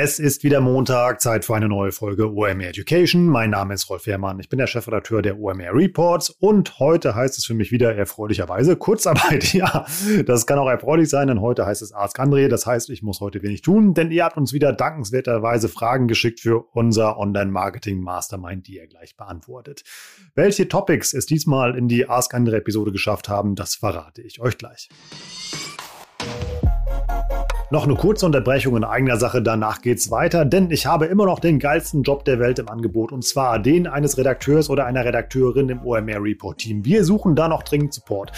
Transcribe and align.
Es 0.00 0.20
ist 0.20 0.44
wieder 0.44 0.60
Montag, 0.60 1.20
Zeit 1.20 1.44
für 1.44 1.56
eine 1.56 1.68
neue 1.68 1.90
Folge 1.90 2.32
OMR 2.32 2.68
Education. 2.68 3.26
Mein 3.26 3.50
Name 3.50 3.74
ist 3.74 3.90
Rolf 3.90 4.06
Herrmann, 4.06 4.38
ich 4.38 4.48
bin 4.48 4.60
der 4.60 4.68
Chefredakteur 4.68 5.22
der 5.22 5.40
OMR 5.40 5.74
Reports 5.74 6.30
und 6.30 6.78
heute 6.78 7.16
heißt 7.16 7.36
es 7.36 7.44
für 7.44 7.54
mich 7.54 7.72
wieder 7.72 7.96
erfreulicherweise 7.96 8.76
Kurzarbeit. 8.76 9.52
Ja, 9.58 9.86
das 10.24 10.46
kann 10.46 10.60
auch 10.60 10.68
erfreulich 10.68 11.08
sein, 11.08 11.26
denn 11.26 11.40
heute 11.40 11.66
heißt 11.66 11.82
es 11.82 11.92
Ask 11.92 12.20
André. 12.20 12.46
Das 12.46 12.64
heißt, 12.64 12.90
ich 12.90 13.02
muss 13.02 13.20
heute 13.20 13.42
wenig 13.42 13.62
tun, 13.62 13.92
denn 13.92 14.12
ihr 14.12 14.24
habt 14.24 14.36
uns 14.36 14.52
wieder 14.52 14.72
dankenswerterweise 14.72 15.68
Fragen 15.68 16.06
geschickt 16.06 16.38
für 16.38 16.64
unser 16.74 17.18
Online-Marketing 17.18 18.00
Mastermind, 18.00 18.68
die 18.68 18.76
ihr 18.76 18.86
gleich 18.86 19.16
beantwortet. 19.16 19.82
Welche 20.36 20.68
Topics 20.68 21.12
es 21.12 21.26
diesmal 21.26 21.76
in 21.76 21.88
die 21.88 22.08
Ask 22.08 22.34
André 22.34 22.58
Episode 22.58 22.92
geschafft 22.92 23.28
haben, 23.28 23.56
das 23.56 23.74
verrate 23.74 24.22
ich 24.22 24.40
euch 24.40 24.58
gleich. 24.58 24.90
Noch 27.70 27.84
eine 27.84 27.96
kurze 27.96 28.24
Unterbrechung 28.24 28.78
in 28.78 28.84
eigener 28.84 29.18
Sache, 29.18 29.42
danach 29.42 29.82
geht's 29.82 30.10
weiter, 30.10 30.46
denn 30.46 30.70
ich 30.70 30.86
habe 30.86 31.04
immer 31.04 31.26
noch 31.26 31.38
den 31.38 31.58
geilsten 31.58 32.02
Job 32.02 32.24
der 32.24 32.38
Welt 32.38 32.58
im 32.58 32.70
Angebot 32.70 33.12
und 33.12 33.26
zwar 33.26 33.58
den 33.58 33.86
eines 33.86 34.16
Redakteurs 34.16 34.70
oder 34.70 34.86
einer 34.86 35.04
Redakteurin 35.04 35.68
im 35.68 35.84
OMR 35.84 36.22
Report 36.22 36.56
Team. 36.56 36.86
Wir 36.86 37.04
suchen 37.04 37.36
da 37.36 37.46
noch 37.46 37.62
dringend 37.62 37.92
Support. 37.92 38.32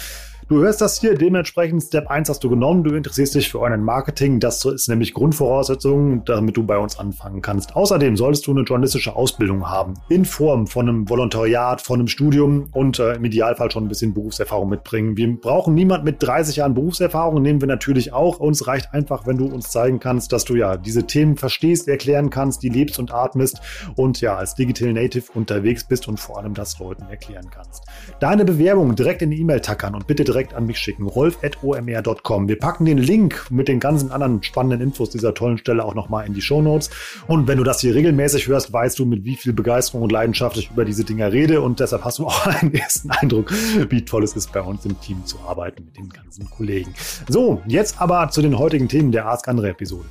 Du 0.51 0.59
hörst 0.59 0.81
das 0.81 0.99
hier, 0.99 1.15
dementsprechend 1.15 1.81
Step 1.81 2.07
1 2.09 2.27
hast 2.27 2.43
du 2.43 2.49
genommen, 2.49 2.83
du 2.83 2.93
interessierst 2.93 3.35
dich 3.35 3.49
für 3.49 3.61
Online-Marketing, 3.61 4.41
das 4.41 4.65
ist 4.65 4.89
nämlich 4.89 5.13
Grundvoraussetzung, 5.13 6.25
damit 6.25 6.57
du 6.57 6.63
bei 6.63 6.77
uns 6.77 6.99
anfangen 6.99 7.41
kannst. 7.41 7.73
Außerdem 7.77 8.17
solltest 8.17 8.45
du 8.47 8.51
eine 8.51 8.63
journalistische 8.63 9.15
Ausbildung 9.15 9.69
haben, 9.69 9.93
in 10.09 10.25
Form 10.25 10.67
von 10.67 10.89
einem 10.89 11.09
Volontariat, 11.09 11.79
von 11.79 12.01
einem 12.01 12.09
Studium 12.09 12.67
und 12.73 12.99
äh, 12.99 13.13
im 13.13 13.23
Idealfall 13.23 13.71
schon 13.71 13.85
ein 13.85 13.87
bisschen 13.87 14.13
Berufserfahrung 14.13 14.67
mitbringen. 14.67 15.15
Wir 15.15 15.33
brauchen 15.39 15.73
niemand 15.73 16.03
mit 16.03 16.21
30 16.21 16.57
Jahren 16.57 16.73
Berufserfahrung, 16.73 17.41
nehmen 17.41 17.61
wir 17.61 17.69
natürlich 17.69 18.11
auch. 18.11 18.41
Uns 18.41 18.67
reicht 18.67 18.93
einfach, 18.93 19.25
wenn 19.25 19.37
du 19.37 19.45
uns 19.45 19.69
zeigen 19.69 20.01
kannst, 20.01 20.33
dass 20.33 20.43
du 20.43 20.57
ja 20.57 20.75
diese 20.75 21.07
Themen 21.07 21.37
verstehst, 21.37 21.87
erklären 21.87 22.29
kannst, 22.29 22.61
die 22.61 22.67
lebst 22.67 22.99
und 22.99 23.13
atmest 23.13 23.61
und 23.95 24.19
ja 24.19 24.35
als 24.35 24.55
Digital 24.55 24.91
Native 24.91 25.31
unterwegs 25.33 25.85
bist 25.85 26.09
und 26.09 26.19
vor 26.19 26.39
allem 26.39 26.55
das 26.55 26.77
Leuten 26.77 27.03
erklären 27.09 27.49
kannst. 27.51 27.85
Deine 28.19 28.43
Bewerbung 28.43 28.97
direkt 28.97 29.21
in 29.21 29.31
die 29.31 29.39
E-Mail 29.39 29.61
tackern 29.61 29.95
und 29.95 30.07
bitte 30.07 30.25
direkt 30.25 30.40
direkt 30.41 30.55
an 30.55 30.65
mich 30.65 30.79
schicken. 30.79 31.05
rolf.omr.com. 31.05 32.47
Wir 32.47 32.57
packen 32.57 32.85
den 32.85 32.97
Link 32.97 33.45
mit 33.51 33.67
den 33.67 33.79
ganzen 33.79 34.11
anderen 34.11 34.41
spannenden 34.41 34.81
Infos 34.81 35.11
dieser 35.11 35.33
tollen 35.33 35.57
Stelle 35.59 35.85
auch 35.85 35.93
nochmal 35.93 36.25
in 36.25 36.33
die 36.33 36.41
Show 36.41 36.61
Notes. 36.61 36.89
Und 37.27 37.47
wenn 37.47 37.59
du 37.59 37.63
das 37.63 37.81
hier 37.81 37.93
regelmäßig 37.93 38.47
hörst, 38.47 38.73
weißt 38.73 38.97
du, 38.97 39.05
mit 39.05 39.23
wie 39.23 39.35
viel 39.35 39.53
Begeisterung 39.53 40.03
und 40.03 40.11
Leidenschaft 40.11 40.57
ich 40.57 40.71
über 40.71 40.83
diese 40.83 41.03
Dinger 41.03 41.31
rede. 41.31 41.61
Und 41.61 41.79
deshalb 41.79 42.03
hast 42.03 42.19
du 42.19 42.25
auch 42.25 42.47
einen 42.61 42.73
ersten 42.73 43.11
Eindruck, 43.11 43.51
wie 43.89 44.03
toll 44.03 44.23
es 44.23 44.35
ist, 44.35 44.51
bei 44.51 44.61
uns 44.61 44.83
im 44.85 44.99
Team 44.99 45.23
zu 45.25 45.37
arbeiten 45.47 45.85
mit 45.85 45.97
den 45.97 46.09
ganzen 46.09 46.49
Kollegen. 46.49 46.93
So, 47.29 47.61
jetzt 47.67 48.01
aber 48.01 48.29
zu 48.29 48.41
den 48.41 48.57
heutigen 48.57 48.87
Themen 48.87 49.11
der 49.11 49.27
Ask 49.27 49.47
Andre 49.47 49.69
Episode. 49.69 50.05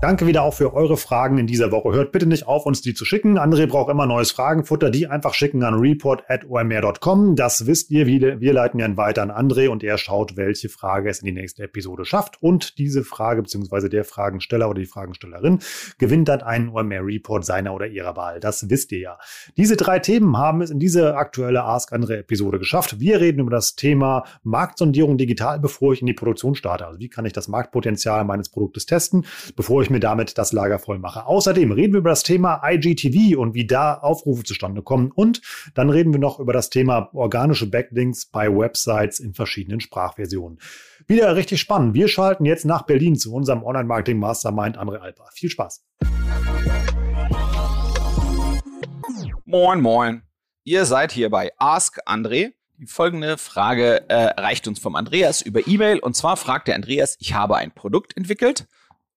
Danke 0.00 0.26
wieder 0.26 0.44
auch 0.44 0.54
für 0.54 0.72
eure 0.72 0.96
Fragen 0.96 1.36
in 1.36 1.46
dieser 1.46 1.70
Woche. 1.72 1.92
Hört 1.92 2.10
bitte 2.10 2.24
nicht 2.24 2.46
auf, 2.46 2.64
uns 2.64 2.80
die 2.80 2.94
zu 2.94 3.04
schicken. 3.04 3.38
André 3.38 3.66
braucht 3.66 3.90
immer 3.90 4.06
neues 4.06 4.30
Fragenfutter. 4.30 4.88
Die 4.88 5.06
einfach 5.06 5.34
schicken 5.34 5.62
an 5.62 5.74
report.omr.com. 5.74 7.36
Das 7.36 7.66
wisst 7.66 7.90
ihr. 7.90 8.06
Wir, 8.06 8.40
wir 8.40 8.52
leiten 8.54 8.80
ja 8.80 8.96
weiter 8.96 9.22
an 9.22 9.30
André 9.30 9.68
und 9.68 9.84
er 9.84 9.98
schaut, 9.98 10.38
welche 10.38 10.70
Frage 10.70 11.10
es 11.10 11.18
in 11.18 11.26
die 11.26 11.32
nächste 11.32 11.64
Episode 11.64 12.06
schafft. 12.06 12.42
Und 12.42 12.78
diese 12.78 13.04
Frage 13.04 13.42
bzw. 13.42 13.90
der 13.90 14.04
Fragensteller 14.04 14.70
oder 14.70 14.80
die 14.80 14.86
Fragenstellerin 14.86 15.58
gewinnt 15.98 16.30
dann 16.30 16.40
einen 16.40 16.70
OMR 16.70 17.04
Report 17.04 17.44
seiner 17.44 17.74
oder 17.74 17.86
ihrer 17.86 18.16
Wahl. 18.16 18.40
Das 18.40 18.70
wisst 18.70 18.92
ihr 18.92 19.00
ja. 19.00 19.18
Diese 19.58 19.76
drei 19.76 19.98
Themen 19.98 20.38
haben 20.38 20.62
es 20.62 20.70
in 20.70 20.78
diese 20.78 21.14
aktuelle 21.16 21.64
Ask 21.64 21.92
André 21.92 22.20
Episode 22.20 22.58
geschafft. 22.58 23.00
Wir 23.00 23.20
reden 23.20 23.40
über 23.40 23.50
das 23.50 23.74
Thema 23.76 24.24
Marktsondierung 24.44 25.18
digital, 25.18 25.60
bevor 25.60 25.92
ich 25.92 26.00
in 26.00 26.06
die 26.06 26.14
Produktion 26.14 26.54
starte. 26.54 26.86
Also 26.86 27.00
wie 27.00 27.10
kann 27.10 27.26
ich 27.26 27.34
das 27.34 27.48
Marktpotenzial 27.48 28.24
meines 28.24 28.48
Produktes 28.48 28.86
testen, 28.86 29.26
bevor 29.56 29.82
ich 29.82 29.89
ich 29.90 29.92
mir 29.92 30.00
damit 30.00 30.38
das 30.38 30.52
Lager 30.52 30.78
voll 30.78 31.00
mache. 31.00 31.26
Außerdem 31.26 31.72
reden 31.72 31.94
wir 31.94 31.98
über 31.98 32.10
das 32.10 32.22
Thema 32.22 32.62
IGTV 32.64 33.36
und 33.36 33.54
wie 33.54 33.66
da 33.66 33.94
Aufrufe 33.94 34.44
zustande 34.44 34.82
kommen. 34.82 35.10
Und 35.10 35.42
dann 35.74 35.90
reden 35.90 36.12
wir 36.12 36.20
noch 36.20 36.38
über 36.38 36.52
das 36.52 36.70
Thema 36.70 37.10
organische 37.12 37.68
Backlinks 37.68 38.26
bei 38.26 38.48
Websites 38.48 39.18
in 39.18 39.34
verschiedenen 39.34 39.80
Sprachversionen. 39.80 40.60
Wieder 41.08 41.34
richtig 41.34 41.60
spannend. 41.60 41.94
Wir 41.94 42.06
schalten 42.06 42.44
jetzt 42.44 42.64
nach 42.64 42.82
Berlin 42.82 43.16
zu 43.16 43.34
unserem 43.34 43.64
Online-Marketing 43.64 44.20
Mastermind 44.20 44.78
André 44.78 44.98
Alpa. 44.98 45.24
Viel 45.32 45.50
Spaß. 45.50 45.84
Moin, 49.44 49.80
moin. 49.80 50.22
Ihr 50.62 50.84
seid 50.84 51.10
hier 51.10 51.30
bei 51.30 51.50
Ask 51.58 51.98
André. 52.06 52.52
Die 52.78 52.86
folgende 52.86 53.38
Frage 53.38 54.08
äh, 54.08 54.68
uns 54.68 54.78
vom 54.78 54.94
Andreas 54.94 55.42
über 55.42 55.66
E-Mail. 55.66 55.98
Und 55.98 56.14
zwar 56.14 56.36
fragt 56.36 56.68
der 56.68 56.76
Andreas, 56.76 57.16
ich 57.18 57.34
habe 57.34 57.56
ein 57.56 57.72
Produkt 57.72 58.16
entwickelt 58.16 58.68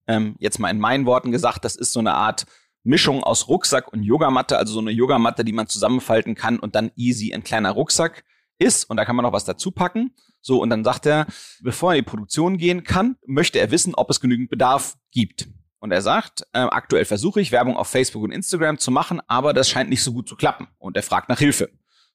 ähm, 0.07 0.35
jetzt 0.39 0.59
mal 0.59 0.69
in 0.69 0.79
meinen 0.79 1.05
Worten 1.05 1.31
gesagt, 1.31 1.65
das 1.65 1.75
ist 1.75 1.93
so 1.93 1.99
eine 1.99 2.13
Art 2.13 2.45
Mischung 2.83 3.23
aus 3.23 3.47
Rucksack 3.47 3.91
und 3.93 4.03
Yogamatte, 4.03 4.57
also 4.57 4.73
so 4.73 4.79
eine 4.79 4.91
Yogamatte, 4.91 5.45
die 5.45 5.53
man 5.53 5.67
zusammenfalten 5.67 6.35
kann 6.35 6.59
und 6.59 6.75
dann 6.75 6.91
easy 6.95 7.33
ein 7.33 7.43
kleiner 7.43 7.71
Rucksack 7.71 8.23
ist 8.59 8.89
und 8.89 8.97
da 8.97 9.05
kann 9.05 9.15
man 9.15 9.23
noch 9.23 9.33
was 9.33 9.45
dazu 9.45 9.71
packen. 9.71 10.13
So, 10.41 10.61
und 10.61 10.69
dann 10.69 10.83
sagt 10.83 11.05
er, 11.05 11.25
bevor 11.61 11.91
er 11.91 11.97
in 11.97 12.03
die 12.03 12.09
Produktion 12.09 12.57
gehen 12.57 12.83
kann, 12.83 13.15
möchte 13.25 13.59
er 13.59 13.71
wissen, 13.71 13.95
ob 13.95 14.09
es 14.09 14.19
genügend 14.19 14.49
Bedarf 14.49 14.97
gibt. 15.11 15.47
Und 15.79 15.91
er 15.91 16.01
sagt, 16.01 16.43
äh, 16.53 16.59
aktuell 16.59 17.05
versuche 17.05 17.41
ich 17.41 17.51
Werbung 17.51 17.77
auf 17.77 17.87
Facebook 17.87 18.23
und 18.23 18.31
Instagram 18.31 18.77
zu 18.77 18.91
machen, 18.91 19.21
aber 19.27 19.53
das 19.53 19.69
scheint 19.69 19.89
nicht 19.89 20.03
so 20.03 20.13
gut 20.13 20.27
zu 20.27 20.35
klappen. 20.35 20.67
Und 20.79 20.97
er 20.97 21.03
fragt 21.03 21.29
nach 21.29 21.39
Hilfe. 21.39 21.69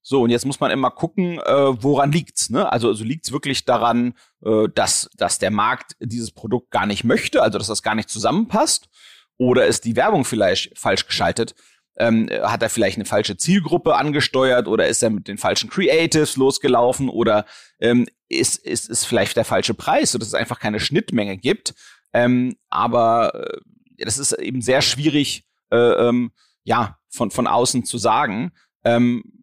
So, 0.09 0.23
und 0.23 0.31
jetzt 0.31 0.47
muss 0.47 0.59
man 0.59 0.71
immer 0.71 0.91
gucken, 0.91 1.39
äh, 1.39 1.83
woran 1.83 2.11
liegt's. 2.11 2.49
Ne? 2.49 2.73
Also, 2.73 2.89
also 2.89 3.05
liegt's 3.05 3.31
wirklich 3.31 3.67
daran, 3.67 4.15
äh, 4.43 4.67
dass, 4.75 5.11
dass 5.19 5.39
der 5.39 5.51
Markt 5.51 5.97
dieses 6.01 6.31
Produkt 6.31 6.71
gar 6.71 6.87
nicht 6.87 7.05
möchte, 7.05 7.43
also 7.43 7.59
dass 7.59 7.67
das 7.67 7.83
gar 7.83 7.95
nicht 7.95 8.09
zusammenpasst? 8.09 8.89
Oder 9.37 9.67
ist 9.67 9.85
die 9.85 9.97
Werbung 9.97 10.25
vielleicht 10.25 10.79
falsch 10.79 11.07
geschaltet? 11.07 11.55
Ähm, 11.99 12.31
hat 12.41 12.63
er 12.63 12.71
vielleicht 12.71 12.97
eine 12.97 13.05
falsche 13.05 13.37
Zielgruppe 13.37 13.97
angesteuert 13.97 14.67
oder 14.67 14.87
ist 14.87 15.03
er 15.03 15.11
mit 15.11 15.29
den 15.29 15.37
falschen 15.37 15.69
Creatives 15.69 16.37
losgelaufen 16.37 17.11
oder 17.11 17.45
ähm, 17.79 18.07
ist, 18.31 18.65
ist, 18.65 18.89
ist 18.89 19.05
vielleicht 19.05 19.37
der 19.37 19.45
falsche 19.45 19.75
Preis, 19.75 20.13
sodass 20.13 20.29
es 20.29 20.35
einfach 20.35 20.59
keine 20.59 20.81
Schnittmenge 20.81 21.37
gibt. 21.37 21.75
Ähm, 22.15 22.57
aber 22.71 23.35
äh, 23.35 23.59
das 23.99 24.17
ist 24.17 24.33
eben 24.33 24.63
sehr 24.63 24.81
schwierig, 24.81 25.45
äh, 25.71 25.77
ähm, 25.77 26.33
ja, 26.65 26.97
von, 27.11 27.31
von 27.31 27.47
außen 27.47 27.85
zu 27.85 27.99
sagen. 27.99 28.53
Ähm, 28.85 29.35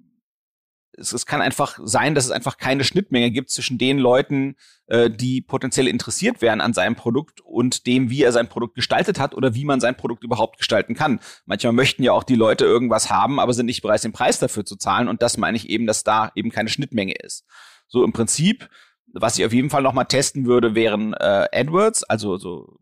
es, 0.97 1.13
es 1.13 1.25
kann 1.25 1.41
einfach 1.41 1.79
sein, 1.83 2.15
dass 2.15 2.25
es 2.25 2.31
einfach 2.31 2.57
keine 2.57 2.83
Schnittmenge 2.83 3.31
gibt 3.31 3.49
zwischen 3.49 3.77
den 3.77 3.97
Leuten, 3.97 4.55
äh, 4.87 5.09
die 5.09 5.41
potenziell 5.41 5.87
interessiert 5.87 6.41
wären 6.41 6.61
an 6.61 6.73
seinem 6.73 6.95
Produkt 6.95 7.41
und 7.41 7.85
dem, 7.85 8.09
wie 8.09 8.23
er 8.23 8.31
sein 8.31 8.47
Produkt 8.47 8.75
gestaltet 8.75 9.19
hat 9.19 9.35
oder 9.35 9.55
wie 9.55 9.65
man 9.65 9.79
sein 9.79 9.97
Produkt 9.97 10.23
überhaupt 10.23 10.57
gestalten 10.57 10.95
kann. 10.95 11.19
Manchmal 11.45 11.73
möchten 11.73 12.03
ja 12.03 12.11
auch 12.11 12.23
die 12.23 12.35
Leute 12.35 12.65
irgendwas 12.65 13.09
haben, 13.09 13.39
aber 13.39 13.53
sind 13.53 13.65
nicht 13.65 13.81
bereit, 13.81 14.03
den 14.03 14.13
Preis 14.13 14.39
dafür 14.39 14.65
zu 14.65 14.75
zahlen. 14.75 15.07
Und 15.07 15.21
das 15.21 15.37
meine 15.37 15.57
ich 15.57 15.69
eben, 15.69 15.87
dass 15.87 16.03
da 16.03 16.31
eben 16.35 16.51
keine 16.51 16.69
Schnittmenge 16.69 17.13
ist. 17.13 17.45
So 17.87 18.03
im 18.03 18.13
Prinzip, 18.13 18.69
was 19.13 19.37
ich 19.37 19.45
auf 19.45 19.53
jeden 19.53 19.69
Fall 19.69 19.83
noch 19.83 19.93
mal 19.93 20.05
testen 20.05 20.45
würde, 20.45 20.75
wären 20.75 21.13
äh, 21.13 21.47
AdWords, 21.51 22.03
also 22.03 22.37
so 22.37 22.79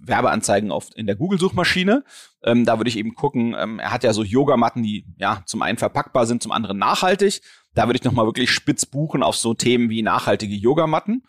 Werbeanzeigen 0.00 0.70
auf, 0.70 0.88
in 0.94 1.06
der 1.06 1.16
Google-Suchmaschine. 1.16 2.04
Ähm, 2.42 2.64
da 2.64 2.78
würde 2.78 2.88
ich 2.88 2.98
eben 2.98 3.14
gucken, 3.14 3.54
ähm, 3.58 3.78
er 3.78 3.90
hat 3.90 4.04
ja 4.04 4.12
so 4.12 4.22
Yogamatten, 4.22 4.82
die 4.82 5.06
ja 5.16 5.42
zum 5.46 5.62
einen 5.62 5.78
verpackbar 5.78 6.26
sind, 6.26 6.42
zum 6.42 6.52
anderen 6.52 6.78
nachhaltig. 6.78 7.40
Da 7.74 7.86
würde 7.86 7.98
ich 7.98 8.04
nochmal 8.04 8.26
wirklich 8.26 8.50
spitz 8.50 8.86
buchen 8.86 9.22
auf 9.22 9.36
so 9.36 9.54
Themen 9.54 9.90
wie 9.90 10.02
nachhaltige 10.02 10.54
Yogamatten. 10.54 11.24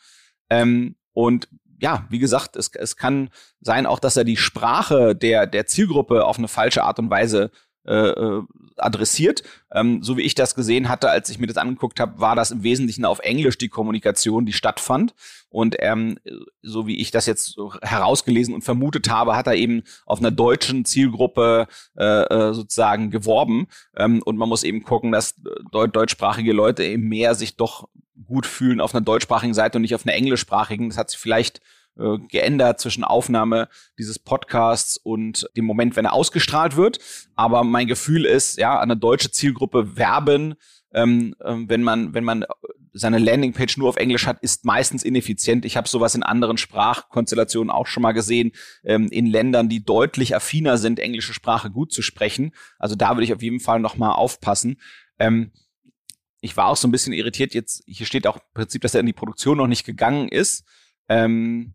Ähm, 0.49 0.95
und 1.13 1.47
ja, 1.79 2.05
wie 2.09 2.19
gesagt, 2.19 2.55
es, 2.55 2.71
es 2.73 2.95
kann 2.95 3.29
sein 3.59 3.85
auch, 3.85 3.99
dass 3.99 4.17
er 4.17 4.23
die 4.23 4.37
Sprache 4.37 5.15
der, 5.15 5.47
der 5.47 5.65
Zielgruppe 5.65 6.25
auf 6.25 6.37
eine 6.37 6.47
falsche 6.47 6.83
Art 6.83 6.99
und 6.99 7.09
Weise 7.09 7.51
äh, 7.85 8.09
äh, 8.09 8.41
adressiert. 8.77 9.43
Ähm, 9.71 10.03
so 10.03 10.17
wie 10.17 10.23
ich 10.23 10.35
das 10.35 10.55
gesehen 10.55 10.89
hatte, 10.89 11.09
als 11.09 11.29
ich 11.29 11.39
mir 11.39 11.47
das 11.47 11.57
angeguckt 11.57 11.99
habe, 11.99 12.19
war 12.19 12.35
das 12.35 12.51
im 12.51 12.63
Wesentlichen 12.63 13.05
auf 13.05 13.19
Englisch 13.19 13.57
die 13.57 13.69
Kommunikation, 13.69 14.45
die 14.45 14.53
stattfand. 14.53 15.13
Und 15.49 15.75
ähm, 15.79 16.17
so 16.61 16.87
wie 16.87 16.97
ich 16.97 17.11
das 17.11 17.25
jetzt 17.25 17.57
herausgelesen 17.81 18.53
und 18.53 18.63
vermutet 18.63 19.09
habe, 19.09 19.35
hat 19.35 19.47
er 19.47 19.55
eben 19.55 19.83
auf 20.05 20.19
einer 20.19 20.31
deutschen 20.31 20.83
Zielgruppe 20.83 21.67
äh, 21.97 22.23
äh 22.23 22.53
sozusagen 22.53 23.11
geworben. 23.11 23.67
Ähm, 23.95 24.21
und 24.23 24.37
man 24.37 24.49
muss 24.49 24.63
eben 24.63 24.83
gucken, 24.83 25.11
dass 25.11 25.35
deut 25.71 25.95
deutschsprachige 25.95 26.51
Leute 26.51 26.83
eben 26.83 27.07
mehr 27.07 27.35
sich 27.35 27.55
doch 27.55 27.87
gut 28.25 28.45
fühlen 28.45 28.81
auf 28.81 28.93
einer 28.93 29.05
deutschsprachigen 29.05 29.53
Seite 29.53 29.77
und 29.77 29.83
nicht 29.83 29.95
auf 29.95 30.05
einer 30.05 30.15
englischsprachigen. 30.15 30.89
Das 30.89 30.97
hat 30.97 31.11
sich 31.11 31.19
vielleicht 31.19 31.61
äh, 31.97 32.17
geändert 32.29 32.79
zwischen 32.79 33.03
Aufnahme 33.03 33.67
dieses 33.97 34.19
Podcasts 34.19 34.97
und 34.97 35.49
dem 35.55 35.65
Moment, 35.65 35.95
wenn 35.95 36.05
er 36.05 36.13
ausgestrahlt 36.13 36.75
wird. 36.75 36.99
Aber 37.35 37.63
mein 37.63 37.87
Gefühl 37.87 38.25
ist, 38.25 38.57
ja, 38.57 38.79
eine 38.79 38.97
deutsche 38.97 39.31
Zielgruppe 39.31 39.97
werben, 39.97 40.55
ähm, 40.93 41.35
ähm, 41.43 41.69
wenn 41.69 41.83
man, 41.83 42.13
wenn 42.13 42.23
man 42.23 42.45
seine 42.93 43.19
Landingpage 43.19 43.77
nur 43.77 43.89
auf 43.89 43.97
Englisch 43.97 44.25
hat, 44.25 44.39
ist 44.41 44.63
meistens 44.63 45.03
ineffizient. 45.03 45.65
Ich 45.65 45.75
habe 45.75 45.87
sowas 45.87 46.15
in 46.15 46.23
anderen 46.23 46.57
Sprachkonstellationen 46.57 47.69
auch 47.69 47.87
schon 47.87 48.01
mal 48.01 48.13
gesehen, 48.13 48.53
ähm, 48.85 49.09
in 49.09 49.25
Ländern, 49.25 49.67
die 49.67 49.83
deutlich 49.83 50.33
affiner 50.33 50.77
sind, 50.77 50.99
englische 50.99 51.33
Sprache 51.33 51.69
gut 51.69 51.91
zu 51.91 52.01
sprechen. 52.01 52.53
Also 52.79 52.95
da 52.95 53.09
würde 53.11 53.25
ich 53.25 53.33
auf 53.33 53.41
jeden 53.41 53.59
Fall 53.59 53.81
noch 53.81 53.97
mal 53.97 54.13
aufpassen. 54.13 54.79
Ähm, 55.19 55.51
ich 56.39 56.55
war 56.55 56.67
auch 56.67 56.77
so 56.77 56.87
ein 56.87 56.91
bisschen 56.91 57.11
irritiert 57.11 57.53
jetzt. 57.53 57.83
Hier 57.85 58.05
steht 58.05 58.27
auch 58.27 58.37
im 58.37 58.43
Prinzip, 58.53 58.81
dass 58.81 58.93
er 58.93 59.01
in 59.01 59.07
die 59.07 59.13
Produktion 59.13 59.57
noch 59.57 59.67
nicht 59.67 59.85
gegangen 59.85 60.29
ist. 60.29 60.63
Ähm, 61.09 61.73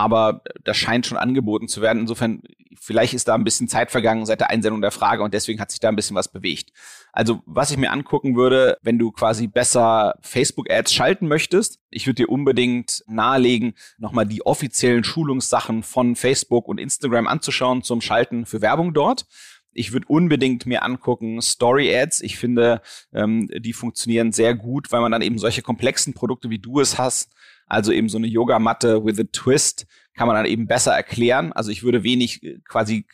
aber 0.00 0.40
das 0.64 0.78
scheint 0.78 1.04
schon 1.04 1.18
angeboten 1.18 1.68
zu 1.68 1.82
werden. 1.82 2.00
Insofern, 2.00 2.42
vielleicht 2.80 3.12
ist 3.12 3.28
da 3.28 3.34
ein 3.34 3.44
bisschen 3.44 3.68
Zeit 3.68 3.90
vergangen 3.90 4.24
seit 4.24 4.40
der 4.40 4.48
Einsendung 4.48 4.80
der 4.80 4.92
Frage 4.92 5.22
und 5.22 5.34
deswegen 5.34 5.60
hat 5.60 5.70
sich 5.70 5.78
da 5.78 5.90
ein 5.90 5.96
bisschen 5.96 6.16
was 6.16 6.32
bewegt. 6.32 6.70
Also, 7.12 7.42
was 7.44 7.70
ich 7.70 7.76
mir 7.76 7.92
angucken 7.92 8.34
würde, 8.34 8.78
wenn 8.80 8.98
du 8.98 9.12
quasi 9.12 9.46
besser 9.46 10.14
Facebook-Ads 10.22 10.94
schalten 10.94 11.28
möchtest, 11.28 11.80
ich 11.90 12.06
würde 12.06 12.22
dir 12.22 12.30
unbedingt 12.30 13.04
nahelegen, 13.08 13.74
nochmal 13.98 14.24
die 14.24 14.46
offiziellen 14.46 15.04
Schulungssachen 15.04 15.82
von 15.82 16.16
Facebook 16.16 16.66
und 16.66 16.78
Instagram 16.78 17.26
anzuschauen 17.26 17.82
zum 17.82 18.00
Schalten 18.00 18.46
für 18.46 18.62
Werbung 18.62 18.94
dort. 18.94 19.26
Ich 19.74 19.92
würde 19.92 20.06
unbedingt 20.08 20.64
mir 20.64 20.82
angucken 20.82 21.42
Story 21.42 21.94
Ads. 21.94 22.22
Ich 22.22 22.38
finde, 22.38 22.80
ähm, 23.12 23.50
die 23.54 23.74
funktionieren 23.74 24.32
sehr 24.32 24.54
gut, 24.54 24.90
weil 24.92 25.02
man 25.02 25.12
dann 25.12 25.22
eben 25.22 25.38
solche 25.38 25.60
komplexen 25.60 26.14
Produkte 26.14 26.48
wie 26.48 26.58
du 26.58 26.80
es 26.80 26.96
hast, 26.96 27.32
also 27.70 27.92
eben 27.92 28.08
so 28.08 28.18
eine 28.18 28.26
Yogamatte 28.26 29.04
with 29.04 29.18
a 29.18 29.24
Twist, 29.32 29.86
kann 30.14 30.26
man 30.26 30.36
dann 30.36 30.46
eben 30.46 30.66
besser 30.66 30.92
erklären. 30.92 31.52
Also 31.52 31.70
ich 31.70 31.82
würde 31.82 32.02
wenig 32.02 32.42
äh, 32.42 32.58
quasi 32.68 33.06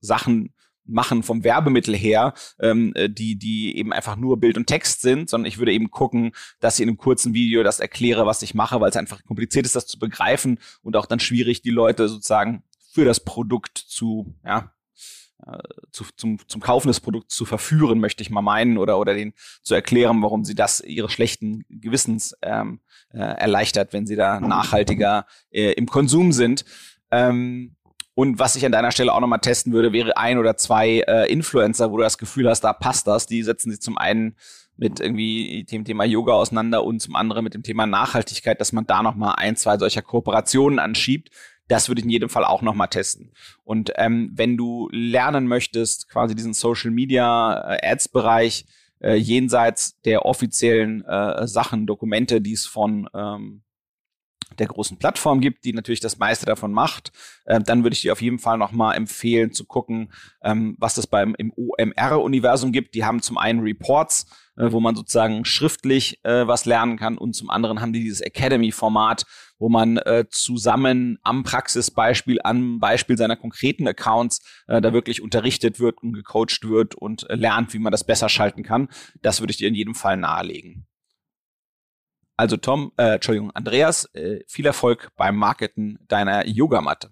Sachen 0.00 0.54
machen 0.88 1.22
vom 1.22 1.44
Werbemittel 1.44 1.94
her, 1.94 2.32
ähm, 2.60 2.92
äh, 2.94 3.10
die, 3.10 3.36
die 3.36 3.76
eben 3.76 3.92
einfach 3.92 4.16
nur 4.16 4.40
Bild 4.40 4.56
und 4.56 4.66
Text 4.66 5.02
sind, 5.02 5.28
sondern 5.28 5.46
ich 5.46 5.58
würde 5.58 5.72
eben 5.72 5.90
gucken, 5.90 6.32
dass 6.60 6.78
ich 6.78 6.82
in 6.82 6.88
einem 6.88 6.96
kurzen 6.96 7.34
Video 7.34 7.62
das 7.62 7.78
erkläre, 7.78 8.24
was 8.26 8.42
ich 8.42 8.54
mache, 8.54 8.80
weil 8.80 8.90
es 8.90 8.96
einfach 8.96 9.22
kompliziert 9.24 9.66
ist, 9.66 9.76
das 9.76 9.86
zu 9.86 9.98
begreifen 9.98 10.58
und 10.82 10.96
auch 10.96 11.06
dann 11.06 11.20
schwierig, 11.20 11.60
die 11.60 11.70
Leute 11.70 12.08
sozusagen 12.08 12.62
für 12.90 13.04
das 13.04 13.20
Produkt 13.20 13.76
zu, 13.76 14.34
ja, 14.44 14.72
zu, 15.92 16.04
zum, 16.16 16.38
zum 16.48 16.60
Kaufen 16.60 16.88
des 16.88 17.00
Produkts 17.00 17.34
zu 17.36 17.44
verführen, 17.44 18.00
möchte 18.00 18.22
ich 18.22 18.30
mal 18.30 18.42
meinen, 18.42 18.78
oder, 18.78 18.98
oder 18.98 19.14
den 19.14 19.34
zu 19.62 19.74
erklären, 19.74 20.22
warum 20.22 20.44
sie 20.44 20.54
das 20.54 20.80
ihres 20.80 21.12
schlechten 21.12 21.64
Gewissens 21.68 22.36
ähm, 22.42 22.80
äh, 23.12 23.18
erleichtert, 23.18 23.92
wenn 23.92 24.06
sie 24.06 24.16
da 24.16 24.40
nachhaltiger 24.40 25.26
äh, 25.50 25.72
im 25.72 25.86
Konsum 25.86 26.32
sind. 26.32 26.64
Ähm, 27.10 27.76
und 28.14 28.40
was 28.40 28.56
ich 28.56 28.66
an 28.66 28.72
deiner 28.72 28.90
Stelle 28.90 29.12
auch 29.14 29.20
nochmal 29.20 29.38
testen 29.38 29.72
würde, 29.72 29.92
wäre 29.92 30.16
ein 30.16 30.38
oder 30.38 30.56
zwei 30.56 31.04
äh, 31.06 31.30
Influencer, 31.30 31.92
wo 31.92 31.98
du 31.98 32.02
das 32.02 32.18
Gefühl 32.18 32.48
hast, 32.48 32.62
da 32.62 32.72
passt 32.72 33.06
das. 33.06 33.26
Die 33.26 33.44
setzen 33.44 33.70
sich 33.70 33.80
zum 33.80 33.96
einen 33.96 34.34
mit 34.76 34.98
irgendwie 34.98 35.64
dem 35.64 35.84
Thema 35.84 36.04
Yoga 36.04 36.32
auseinander 36.32 36.84
und 36.84 37.00
zum 37.00 37.14
anderen 37.14 37.44
mit 37.44 37.54
dem 37.54 37.62
Thema 37.62 37.86
Nachhaltigkeit, 37.86 38.60
dass 38.60 38.72
man 38.72 38.86
da 38.86 39.02
nochmal 39.02 39.34
ein, 39.36 39.54
zwei 39.54 39.78
solcher 39.78 40.02
Kooperationen 40.02 40.80
anschiebt. 40.80 41.30
Das 41.68 41.88
würde 41.88 42.00
ich 42.00 42.04
in 42.04 42.10
jedem 42.10 42.28
Fall 42.28 42.44
auch 42.44 42.62
nochmal 42.62 42.88
testen. 42.88 43.32
Und 43.64 43.92
ähm, 43.96 44.32
wenn 44.34 44.56
du 44.56 44.88
lernen 44.90 45.46
möchtest, 45.46 46.08
quasi 46.08 46.34
diesen 46.34 46.54
Social 46.54 46.90
Media 46.90 47.76
äh, 47.76 47.92
Ads 47.92 48.08
Bereich 48.08 48.66
äh, 49.00 49.14
jenseits 49.14 50.00
der 50.02 50.24
offiziellen 50.24 51.04
äh, 51.04 51.46
Sachen, 51.46 51.86
Dokumente, 51.86 52.40
die 52.40 52.54
es 52.54 52.66
von 52.66 53.08
ähm, 53.14 53.62
der 54.58 54.66
großen 54.66 54.98
Plattform 54.98 55.40
gibt, 55.40 55.64
die 55.64 55.72
natürlich 55.72 56.00
das 56.00 56.18
meiste 56.18 56.46
davon 56.46 56.72
macht, 56.72 57.12
äh, 57.44 57.60
dann 57.60 57.82
würde 57.82 57.94
ich 57.94 58.02
dir 58.02 58.12
auf 58.12 58.22
jeden 58.22 58.38
Fall 58.38 58.58
nochmal 58.58 58.96
empfehlen 58.96 59.52
zu 59.52 59.64
gucken, 59.64 60.12
ähm, 60.42 60.76
was 60.78 60.96
es 60.96 61.06
beim 61.06 61.34
im 61.36 61.52
OMR-Universum 61.54 62.72
gibt. 62.72 62.94
Die 62.94 63.04
haben 63.04 63.22
zum 63.22 63.38
einen 63.38 63.60
Reports, 63.60 64.26
äh, 64.56 64.72
wo 64.72 64.80
man 64.80 64.96
sozusagen 64.96 65.44
schriftlich 65.44 66.24
äh, 66.24 66.46
was 66.46 66.64
lernen 66.64 66.96
kann 66.96 67.18
und 67.18 67.34
zum 67.34 67.50
anderen 67.50 67.80
haben 67.80 67.92
die 67.92 68.02
dieses 68.02 68.20
Academy-Format, 68.20 69.26
wo 69.58 69.68
man 69.68 69.98
äh, 69.98 70.24
zusammen 70.30 71.18
am 71.22 71.42
Praxisbeispiel, 71.42 72.40
am 72.42 72.80
Beispiel 72.80 73.16
seiner 73.16 73.36
konkreten 73.36 73.86
Accounts 73.86 74.40
äh, 74.66 74.80
da 74.80 74.92
wirklich 74.92 75.22
unterrichtet 75.22 75.78
wird 75.78 76.02
und 76.02 76.12
gecoacht 76.12 76.68
wird 76.68 76.94
und 76.94 77.28
äh, 77.28 77.34
lernt, 77.34 77.74
wie 77.74 77.78
man 77.78 77.92
das 77.92 78.04
besser 78.04 78.28
schalten 78.28 78.62
kann. 78.62 78.88
Das 79.20 79.40
würde 79.40 79.50
ich 79.50 79.58
dir 79.58 79.68
in 79.68 79.74
jedem 79.74 79.94
Fall 79.94 80.16
nahelegen. 80.16 80.87
Also 82.38 82.56
Tom, 82.56 82.92
äh, 82.96 83.14
Entschuldigung, 83.14 83.50
Andreas, 83.50 84.04
äh, 84.14 84.44
viel 84.46 84.64
Erfolg 84.64 85.10
beim 85.16 85.34
Marketen 85.34 85.98
deiner 86.06 86.46
Yogamatte. 86.46 87.10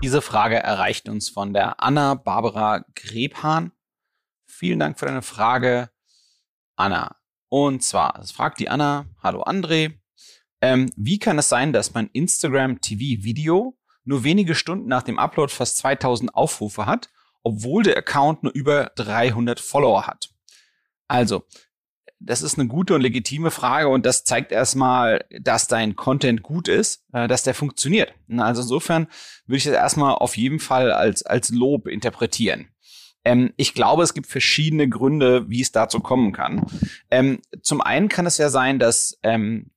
Diese 0.00 0.22
Frage 0.22 0.62
erreicht 0.62 1.08
uns 1.08 1.28
von 1.28 1.52
der 1.52 1.82
Anna 1.82 2.14
Barbara 2.14 2.84
Grebhahn. 2.94 3.72
Vielen 4.46 4.78
Dank 4.78 5.00
für 5.00 5.06
deine 5.06 5.22
Frage, 5.22 5.90
Anna. 6.76 7.16
Und 7.48 7.82
zwar, 7.82 8.16
es 8.20 8.30
fragt 8.30 8.60
die 8.60 8.68
Anna, 8.68 9.06
hallo 9.20 9.42
André, 9.42 9.94
ähm, 10.60 10.88
wie 10.96 11.18
kann 11.18 11.36
es 11.36 11.48
sein, 11.48 11.72
dass 11.72 11.94
mein 11.94 12.08
Instagram 12.12 12.80
TV 12.80 13.24
Video 13.24 13.76
nur 14.04 14.22
wenige 14.22 14.54
Stunden 14.54 14.86
nach 14.86 15.02
dem 15.02 15.18
Upload 15.18 15.52
fast 15.52 15.78
2000 15.78 16.32
Aufrufe 16.32 16.86
hat, 16.86 17.10
obwohl 17.42 17.82
der 17.82 17.96
Account 17.96 18.44
nur 18.44 18.52
über 18.52 18.92
300 18.94 19.58
Follower 19.58 20.06
hat? 20.06 20.28
Also, 21.08 21.44
das 22.24 22.42
ist 22.42 22.58
eine 22.58 22.68
gute 22.68 22.94
und 22.94 23.00
legitime 23.00 23.50
Frage 23.50 23.88
und 23.88 24.06
das 24.06 24.24
zeigt 24.24 24.52
erstmal, 24.52 25.24
dass 25.40 25.66
dein 25.66 25.96
Content 25.96 26.42
gut 26.42 26.68
ist, 26.68 27.04
äh, 27.12 27.28
dass 27.28 27.42
der 27.42 27.54
funktioniert. 27.54 28.14
Also 28.36 28.62
insofern 28.62 29.08
würde 29.46 29.58
ich 29.58 29.64
das 29.64 29.74
erstmal 29.74 30.14
auf 30.14 30.36
jeden 30.36 30.58
Fall 30.58 30.92
als, 30.92 31.22
als 31.24 31.50
Lob 31.50 31.88
interpretieren. 31.88 32.68
Ähm, 33.24 33.52
ich 33.56 33.74
glaube, 33.74 34.02
es 34.02 34.14
gibt 34.14 34.26
verschiedene 34.26 34.88
Gründe, 34.88 35.48
wie 35.48 35.60
es 35.60 35.72
dazu 35.72 36.00
kommen 36.00 36.32
kann. 36.32 36.66
Ähm, 37.10 37.40
zum 37.62 37.80
einen 37.80 38.08
kann 38.08 38.26
es 38.26 38.38
ja 38.38 38.50
sein, 38.50 38.78
dass 38.78 39.18
ähm, 39.22 39.70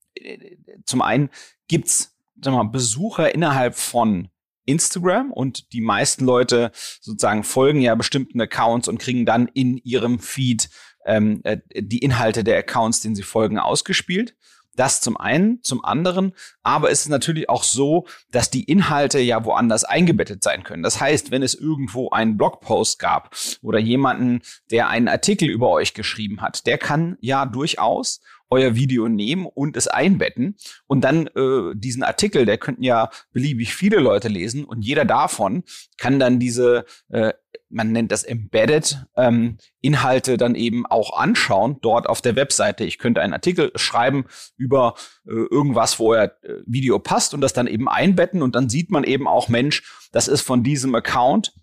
zum 0.86 1.02
einen 1.02 1.30
gibt's 1.68 2.16
sag 2.42 2.54
mal, 2.54 2.64
Besucher 2.64 3.34
innerhalb 3.34 3.76
von 3.76 4.30
Instagram 4.66 5.32
und 5.32 5.74
die 5.74 5.82
meisten 5.82 6.26
Leute 6.26 6.72
sozusagen 7.02 7.44
folgen 7.44 7.82
ja 7.82 7.96
bestimmten 7.96 8.42
Accounts 8.42 8.88
und 8.88 9.00
kriegen 9.00 9.26
dann 9.26 9.48
in 9.54 9.78
ihrem 9.78 10.20
Feed 10.20 10.70
ähm, 11.06 11.42
äh, 11.44 11.58
die 11.76 12.00
Inhalte 12.00 12.44
der 12.44 12.58
Accounts, 12.58 13.02
denen 13.02 13.16
sie 13.16 13.24
folgen, 13.24 13.60
ausgespielt. 13.60 14.36
Das 14.76 15.00
zum 15.00 15.16
einen, 15.16 15.64
zum 15.64 15.86
anderen, 15.86 16.34
aber 16.62 16.92
es 16.92 17.02
ist 17.02 17.10
natürlich 17.10 17.50
auch 17.50 17.64
so, 17.64 18.08
dass 18.32 18.50
die 18.50 18.66
Inhalte 18.66 19.20
ja 19.20 19.46
woanders 19.46 19.86
eingebettet 19.86 20.44
sein 20.44 20.64
können. 20.64 20.84
Das 20.84 21.00
heißt, 21.00 21.32
wenn 21.32 21.44
es 21.44 21.56
irgendwo 21.56 22.10
einen 22.10 22.36
Blogpost 22.36 23.00
gab 23.00 23.34
oder 23.62 23.80
jemanden, 23.80 24.42
der 24.72 24.90
einen 24.90 25.08
Artikel 25.08 25.50
über 25.50 25.70
euch 25.70 25.94
geschrieben 25.94 26.42
hat, 26.42 26.66
der 26.66 26.78
kann 26.78 27.18
ja 27.22 27.46
durchaus 27.46 28.20
euer 28.50 28.76
Video 28.76 29.08
nehmen 29.08 29.46
und 29.46 29.78
es 29.78 29.88
einbetten 29.88 30.56
und 30.88 31.02
dann 31.02 31.28
äh, 31.28 31.74
diesen 31.76 32.04
Artikel, 32.04 32.46
der 32.46 32.58
könnten 32.58 32.84
ja 32.84 33.10
beliebig 33.32 33.74
viele 33.74 34.00
Leute 34.00 34.28
lesen 34.28 34.66
und 34.66 34.82
jeder 34.82 35.06
davon 35.06 35.64
kann 35.98 36.20
dann 36.20 36.40
diese 36.40 36.86
äh, 37.10 37.34
man 37.70 37.92
nennt 37.92 38.12
das 38.12 38.24
Embedded, 38.24 39.06
ähm, 39.18 39.58
Inhalte 39.82 40.38
dann 40.38 40.56
eben 40.56 40.86
auch 40.86 41.18
anschauen, 41.18 41.78
dort 41.82 42.08
auf 42.08 42.22
der 42.22 42.36
Webseite. 42.36 42.86
Ich 42.86 42.98
könnte 42.98 43.22
einen 43.22 43.34
Artikel 43.34 43.72
schreiben 43.76 44.26
über 44.56 44.96
äh, 45.28 45.32
irgendwas, 45.32 46.00
wo 46.00 46.14
euer 46.14 46.32
äh, 46.44 46.54
Video 46.66 47.00
passt 47.00 47.34
und 47.34 47.42
das 47.42 47.54
dann 47.54 47.68
eben 47.68 47.90
einbetten 47.90 48.42
und 48.42 48.56
dann 48.56 48.70
sieht 48.70 48.92
man 48.92 49.04
eben 49.04 49.28
auch, 49.28 49.50
Mensch, 49.50 49.84
das 50.12 50.28
ist 50.28 50.42
von 50.42 50.64
diesem 50.64 50.96
Account 50.96 51.54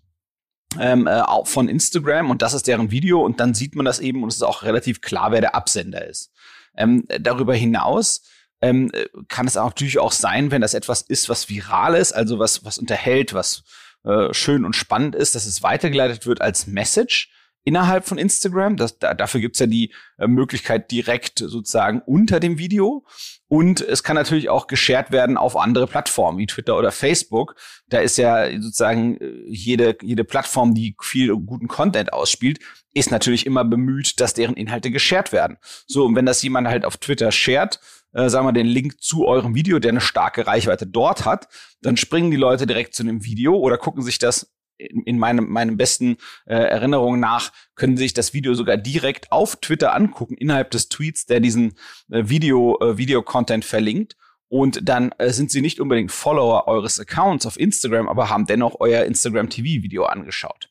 ähm, 0.79 1.07
äh, 1.07 1.23
von 1.45 1.69
Instagram 1.69 2.29
und 2.29 2.41
das 2.41 2.53
ist 2.53 2.67
deren 2.67 2.91
Video 2.91 3.21
und 3.23 3.39
dann 3.39 3.53
sieht 3.53 3.75
man 3.75 3.85
das 3.85 3.99
eben 3.99 4.23
und 4.23 4.29
es 4.29 4.35
ist 4.35 4.43
auch 4.43 4.63
relativ 4.63 5.01
klar, 5.01 5.31
wer 5.31 5.41
der 5.41 5.55
Absender 5.55 6.05
ist. 6.07 6.32
Ähm, 6.75 7.05
darüber 7.07 7.55
hinaus 7.55 8.23
ähm, 8.61 8.91
kann 9.27 9.47
es 9.47 9.55
natürlich 9.55 9.99
auch 9.99 10.11
sein, 10.11 10.51
wenn 10.51 10.61
das 10.61 10.73
etwas 10.73 11.01
ist, 11.01 11.29
was 11.29 11.49
viral 11.49 11.95
ist, 11.95 12.13
also 12.13 12.39
was, 12.39 12.63
was 12.63 12.77
unterhält, 12.77 13.33
was 13.33 13.63
äh, 14.05 14.33
schön 14.33 14.65
und 14.65 14.75
spannend 14.75 15.15
ist, 15.15 15.35
dass 15.35 15.45
es 15.45 15.63
weitergeleitet 15.63 16.25
wird 16.25 16.41
als 16.41 16.67
Message 16.67 17.29
innerhalb 17.63 18.05
von 18.05 18.17
Instagram. 18.17 18.77
Das, 18.77 18.99
da, 18.99 19.13
dafür 19.13 19.41
gibt's 19.41 19.59
ja 19.59 19.65
die 19.65 19.93
äh, 20.17 20.27
Möglichkeit 20.27 20.91
direkt 20.91 21.39
sozusagen 21.39 22.01
unter 22.05 22.39
dem 22.39 22.57
Video. 22.57 23.05
Und 23.47 23.81
es 23.81 24.03
kann 24.03 24.15
natürlich 24.15 24.49
auch 24.49 24.67
geshared 24.67 25.11
werden 25.11 25.37
auf 25.37 25.55
andere 25.55 25.87
Plattformen 25.87 26.39
wie 26.39 26.47
Twitter 26.47 26.77
oder 26.77 26.91
Facebook. 26.91 27.55
Da 27.87 27.99
ist 27.99 28.17
ja 28.17 28.49
sozusagen 28.51 29.17
äh, 29.17 29.43
jede, 29.47 29.97
jede 30.01 30.23
Plattform, 30.23 30.73
die 30.73 30.95
viel 31.01 31.35
guten 31.35 31.67
Content 31.67 32.13
ausspielt, 32.13 32.59
ist 32.93 33.11
natürlich 33.11 33.45
immer 33.45 33.63
bemüht, 33.63 34.19
dass 34.19 34.33
deren 34.33 34.55
Inhalte 34.55 34.91
geshared 34.91 35.31
werden. 35.31 35.57
So, 35.87 36.05
und 36.05 36.15
wenn 36.15 36.25
das 36.25 36.41
jemand 36.41 36.67
halt 36.67 36.85
auf 36.85 36.97
Twitter 36.97 37.31
shared, 37.31 37.79
äh, 38.13 38.29
sagen 38.29 38.45
wir, 38.45 38.53
den 38.53 38.67
Link 38.67 39.01
zu 39.01 39.25
eurem 39.25 39.55
Video, 39.55 39.79
der 39.79 39.89
eine 39.89 40.01
starke 40.01 40.45
Reichweite 40.45 40.85
dort 40.85 41.25
hat, 41.25 41.47
dann 41.81 41.97
springen 41.97 42.31
die 42.31 42.37
Leute 42.37 42.67
direkt 42.67 42.93
zu 42.93 43.03
dem 43.03 43.23
Video 43.23 43.55
oder 43.55 43.77
gucken 43.77 44.03
sich 44.03 44.19
das 44.19 44.52
in, 44.77 45.03
in 45.03 45.19
meinem, 45.19 45.49
meinem 45.49 45.77
besten 45.77 46.17
äh, 46.45 46.55
Erinnerungen 46.55 47.19
nach, 47.19 47.51
können 47.75 47.97
sich 47.97 48.13
das 48.13 48.33
Video 48.33 48.53
sogar 48.53 48.77
direkt 48.77 49.31
auf 49.31 49.55
Twitter 49.57 49.93
angucken, 49.93 50.35
innerhalb 50.35 50.71
des 50.71 50.89
Tweets, 50.89 51.25
der 51.25 51.39
diesen 51.39 51.73
äh, 52.11 52.29
Video, 52.29 52.79
äh, 52.81 52.97
Video-Content 52.97 53.65
verlinkt. 53.65 54.15
Und 54.49 54.87
dann 54.87 55.11
äh, 55.17 55.31
sind 55.31 55.49
sie 55.49 55.61
nicht 55.61 55.79
unbedingt 55.79 56.11
Follower 56.11 56.67
eures 56.67 56.99
Accounts 56.99 57.45
auf 57.45 57.59
Instagram, 57.59 58.07
aber 58.07 58.29
haben 58.29 58.45
dennoch 58.45 58.75
euer 58.79 59.03
Instagram 59.03 59.49
TV-Video 59.49 60.05
angeschaut. 60.05 60.69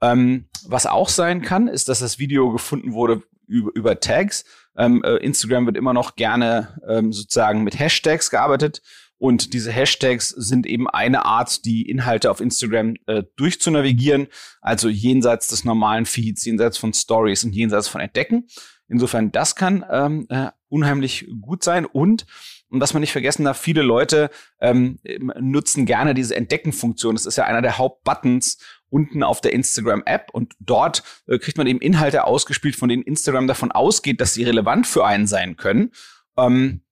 Ähm, 0.00 0.46
was 0.66 0.86
auch 0.86 1.08
sein 1.08 1.42
kann, 1.42 1.68
ist, 1.68 1.88
dass 1.88 2.00
das 2.00 2.18
Video 2.18 2.50
gefunden 2.50 2.92
wurde 2.92 3.22
über, 3.46 3.70
über 3.74 4.00
Tags. 4.00 4.44
Ähm, 4.76 5.02
äh, 5.04 5.16
Instagram 5.16 5.66
wird 5.66 5.76
immer 5.76 5.92
noch 5.92 6.16
gerne 6.16 6.80
ähm, 6.88 7.12
sozusagen 7.12 7.62
mit 7.62 7.78
Hashtags 7.78 8.30
gearbeitet. 8.30 8.82
Und 9.22 9.52
diese 9.52 9.70
Hashtags 9.70 10.30
sind 10.30 10.66
eben 10.66 10.90
eine 10.90 11.24
Art, 11.24 11.64
die 11.64 11.88
Inhalte 11.88 12.28
auf 12.28 12.40
Instagram 12.40 12.96
äh, 13.06 13.22
durchzunavigieren, 13.36 14.26
also 14.60 14.88
jenseits 14.88 15.46
des 15.46 15.64
normalen 15.64 16.06
Feeds, 16.06 16.44
jenseits 16.44 16.76
von 16.76 16.92
Stories 16.92 17.44
und 17.44 17.52
jenseits 17.52 17.86
von 17.86 18.00
Entdecken. 18.00 18.48
Insofern, 18.88 19.30
das 19.30 19.54
kann 19.54 19.84
ähm, 19.88 20.26
äh, 20.28 20.48
unheimlich 20.66 21.28
gut 21.40 21.62
sein. 21.62 21.86
Und, 21.86 22.26
und 22.68 22.80
was 22.80 22.94
man 22.94 23.00
nicht 23.00 23.12
vergessen 23.12 23.44
darf, 23.44 23.60
viele 23.60 23.82
Leute 23.82 24.28
ähm, 24.60 24.98
nutzen 25.38 25.86
gerne 25.86 26.14
diese 26.14 26.34
Entdecken-Funktion. 26.34 27.14
Das 27.14 27.24
ist 27.24 27.36
ja 27.36 27.44
einer 27.44 27.62
der 27.62 27.78
Hauptbuttons 27.78 28.58
unten 28.88 29.22
auf 29.22 29.40
der 29.40 29.52
Instagram-App 29.52 30.30
und 30.32 30.54
dort 30.58 31.04
äh, 31.28 31.38
kriegt 31.38 31.58
man 31.58 31.68
eben 31.68 31.80
Inhalte 31.80 32.24
ausgespielt, 32.24 32.74
von 32.74 32.88
denen 32.88 33.04
Instagram 33.04 33.46
davon 33.46 33.70
ausgeht, 33.70 34.20
dass 34.20 34.34
sie 34.34 34.42
relevant 34.42 34.88
für 34.88 35.06
einen 35.06 35.28
sein 35.28 35.56
können. 35.56 35.92
Ähm, 36.36 36.82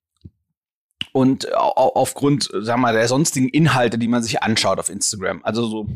und 1.13 1.53
aufgrund, 1.55 2.51
sagen 2.53 2.83
wir 2.83 2.93
der 2.93 3.09
sonstigen 3.09 3.49
Inhalte, 3.49 3.99
die 3.99 4.09
man 4.09 4.23
sich 4.23 4.43
anschaut 4.43 4.79
auf 4.79 4.89
Instagram. 4.89 5.41
Also 5.43 5.67
so 5.67 5.87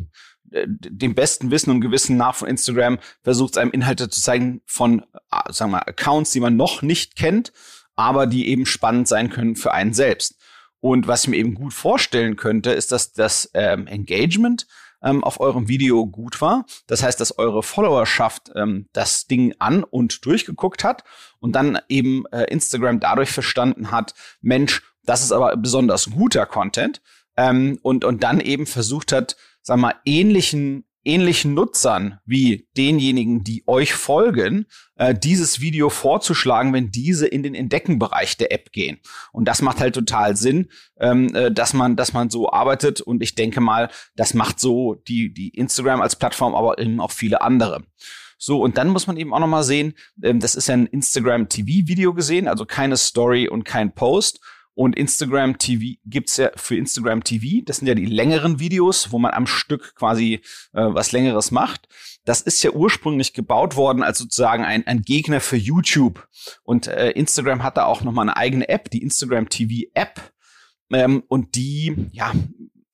äh, 0.51 0.67
dem 0.69 1.15
besten 1.15 1.51
Wissen 1.51 1.71
und 1.71 1.81
Gewissen 1.81 2.17
nach 2.17 2.35
von 2.35 2.49
Instagram 2.49 2.99
versucht 3.23 3.53
es 3.55 3.59
einem 3.59 3.71
Inhalte 3.71 4.09
zu 4.09 4.21
zeigen 4.21 4.63
von, 4.67 5.01
äh, 5.31 5.53
sagen 5.53 5.71
wir 5.71 5.79
mal, 5.79 5.85
Accounts, 5.87 6.33
die 6.33 6.41
man 6.41 6.57
noch 6.57 6.83
nicht 6.83 7.17
kennt, 7.17 7.53
aber 7.97 8.27
die 8.27 8.49
eben 8.49 8.67
spannend 8.67 9.09
sein 9.09 9.31
können 9.31 9.57
für 9.57 9.73
einen 9.73 9.95
selbst. 9.95 10.37
Und 10.81 11.07
was 11.07 11.23
ich 11.23 11.29
mir 11.31 11.37
eben 11.37 11.55
gut 11.55 11.73
vorstellen 11.73 12.37
könnte, 12.37 12.71
ist, 12.71 12.93
dass 12.93 13.13
das 13.13 13.51
ähm, 13.55 13.87
Engagement 13.87 14.67
ähm, 15.03 15.25
auf 15.25 15.41
eurem 15.41 15.69
Video 15.69 16.07
gut 16.07 16.41
war. 16.41 16.67
Das 16.87 17.03
heißt, 17.03 17.21
dass 17.21 17.39
eure 17.39 17.63
Followerschaft 17.63 18.51
ähm, 18.55 18.89
das 18.93 19.27
Ding 19.27 19.55
an 19.59 19.85
und 19.85 20.25
durchgeguckt 20.27 20.85
hat 20.85 21.05
und 21.41 21.53
dann 21.53 21.79
eben 21.89 22.27
äh, 22.33 22.45
Instagram 22.45 23.01
dadurch 23.01 23.31
verstanden 23.31 23.91
hat, 23.91 24.15
Mensch, 24.41 24.83
das 25.07 25.23
ist 25.23 25.33
aber 25.33 25.57
besonders 25.57 26.11
guter 26.11 26.47
Content 26.47 27.03
ähm, 27.37 27.79
und, 27.83 28.05
und 28.05 28.23
dann 28.23 28.41
eben 28.41 28.67
versucht 28.67 29.13
hat, 29.13 29.37
sag 29.63 29.79
mal, 29.79 29.95
ähnlichen 30.05 30.85
ähnlichen 31.05 31.55
Nutzern 31.55 32.19
wie 32.25 32.69
denjenigen, 32.77 33.45
die 33.45 33.63
euch 33.67 33.93
folgen, 33.93 34.67
äh, 34.97 35.15
dieses 35.15 35.61
Video 35.61 35.91
vorzuschlagen, 35.91 36.73
wenn 36.73 36.91
diese 36.91 37.27
in 37.27 37.43
den 37.43 37.55
Entdeckenbereich 37.55 38.37
der 38.37 38.53
App 38.53 38.73
gehen. 38.73 38.99
Und 39.33 39.47
das 39.47 39.63
macht 39.63 39.81
halt 39.81 39.95
total 39.95 40.37
Sinn, 40.37 40.69
ähm, 40.99 41.35
äh, 41.35 41.53
dass 41.53 41.75
man, 41.75 41.97
dass 41.97 42.13
man 42.13 42.31
so 42.31 42.51
arbeitet. 42.51 43.01
Und 43.01 43.23
ich 43.23 43.35
denke 43.35 43.61
mal, 43.61 43.91
das 44.17 44.35
macht 44.35 44.59
so 44.59 44.95
die, 44.95 45.33
die 45.33 45.51
Instagram 45.51 46.01
als 46.01 46.17
Plattform, 46.17 46.55
aber 46.55 46.79
eben 46.79 47.01
auch 47.01 47.13
viele 47.13 47.43
andere. 47.43 47.85
So, 48.39 48.61
und 48.61 48.79
dann 48.79 48.89
muss 48.89 49.07
man 49.07 49.17
eben 49.17 49.33
auch 49.33 49.39
noch 49.39 49.47
mal 49.47 49.63
sehen, 49.63 49.95
ähm, 50.23 50.41
das 50.41 50.55
ist 50.55 50.69
ja 50.69 50.75
ein 50.75 50.87
Instagram 50.87 51.49
TV-Video 51.49 52.15
gesehen, 52.15 52.49
also 52.49 52.65
keine 52.65 52.97
Story 52.97 53.49
und 53.49 53.65
kein 53.65 53.95
Post. 53.95 54.41
Und 54.75 54.97
Instagram 54.97 55.59
TV 55.59 55.99
gibt's 56.05 56.37
ja 56.37 56.51
für 56.57 56.77
Instagram 56.77 57.23
TV. 57.23 57.65
Das 57.65 57.79
sind 57.79 57.87
ja 57.87 57.95
die 57.95 58.07
längeren 58.07 58.59
Videos, 58.59 59.13
wo 59.13 59.19
man 59.19 59.33
am 59.33 59.47
Stück 59.47 59.95
quasi 59.95 60.41
äh, 60.73 60.83
was 60.83 61.13
Längeres 61.13 61.51
macht. 61.51 61.89
Das 62.25 62.41
ist 62.41 62.63
ja 62.63 62.71
ursprünglich 62.71 63.35
gebaut 63.35 63.77
worden 63.77 64.03
als 64.03 64.19
sozusagen 64.19 64.65
ein, 64.65 64.87
ein 64.87 65.03
Gegner 65.03 65.41
für 65.41 65.57
YouTube. 65.57 66.27
Und 66.63 66.89
äh, 66.89 67.11
Instagram 67.11 67.63
hat 67.63 67.77
da 67.77 67.85
auch 67.85 68.03
noch 68.03 68.13
mal 68.13 68.23
eine 68.23 68.37
eigene 68.37 68.69
App, 68.69 68.91
die 68.91 69.03
Instagram 69.03 69.49
TV 69.49 69.89
App. 69.95 70.33
Ähm, 70.93 71.23
und 71.29 71.55
die, 71.55 72.09
ja, 72.13 72.33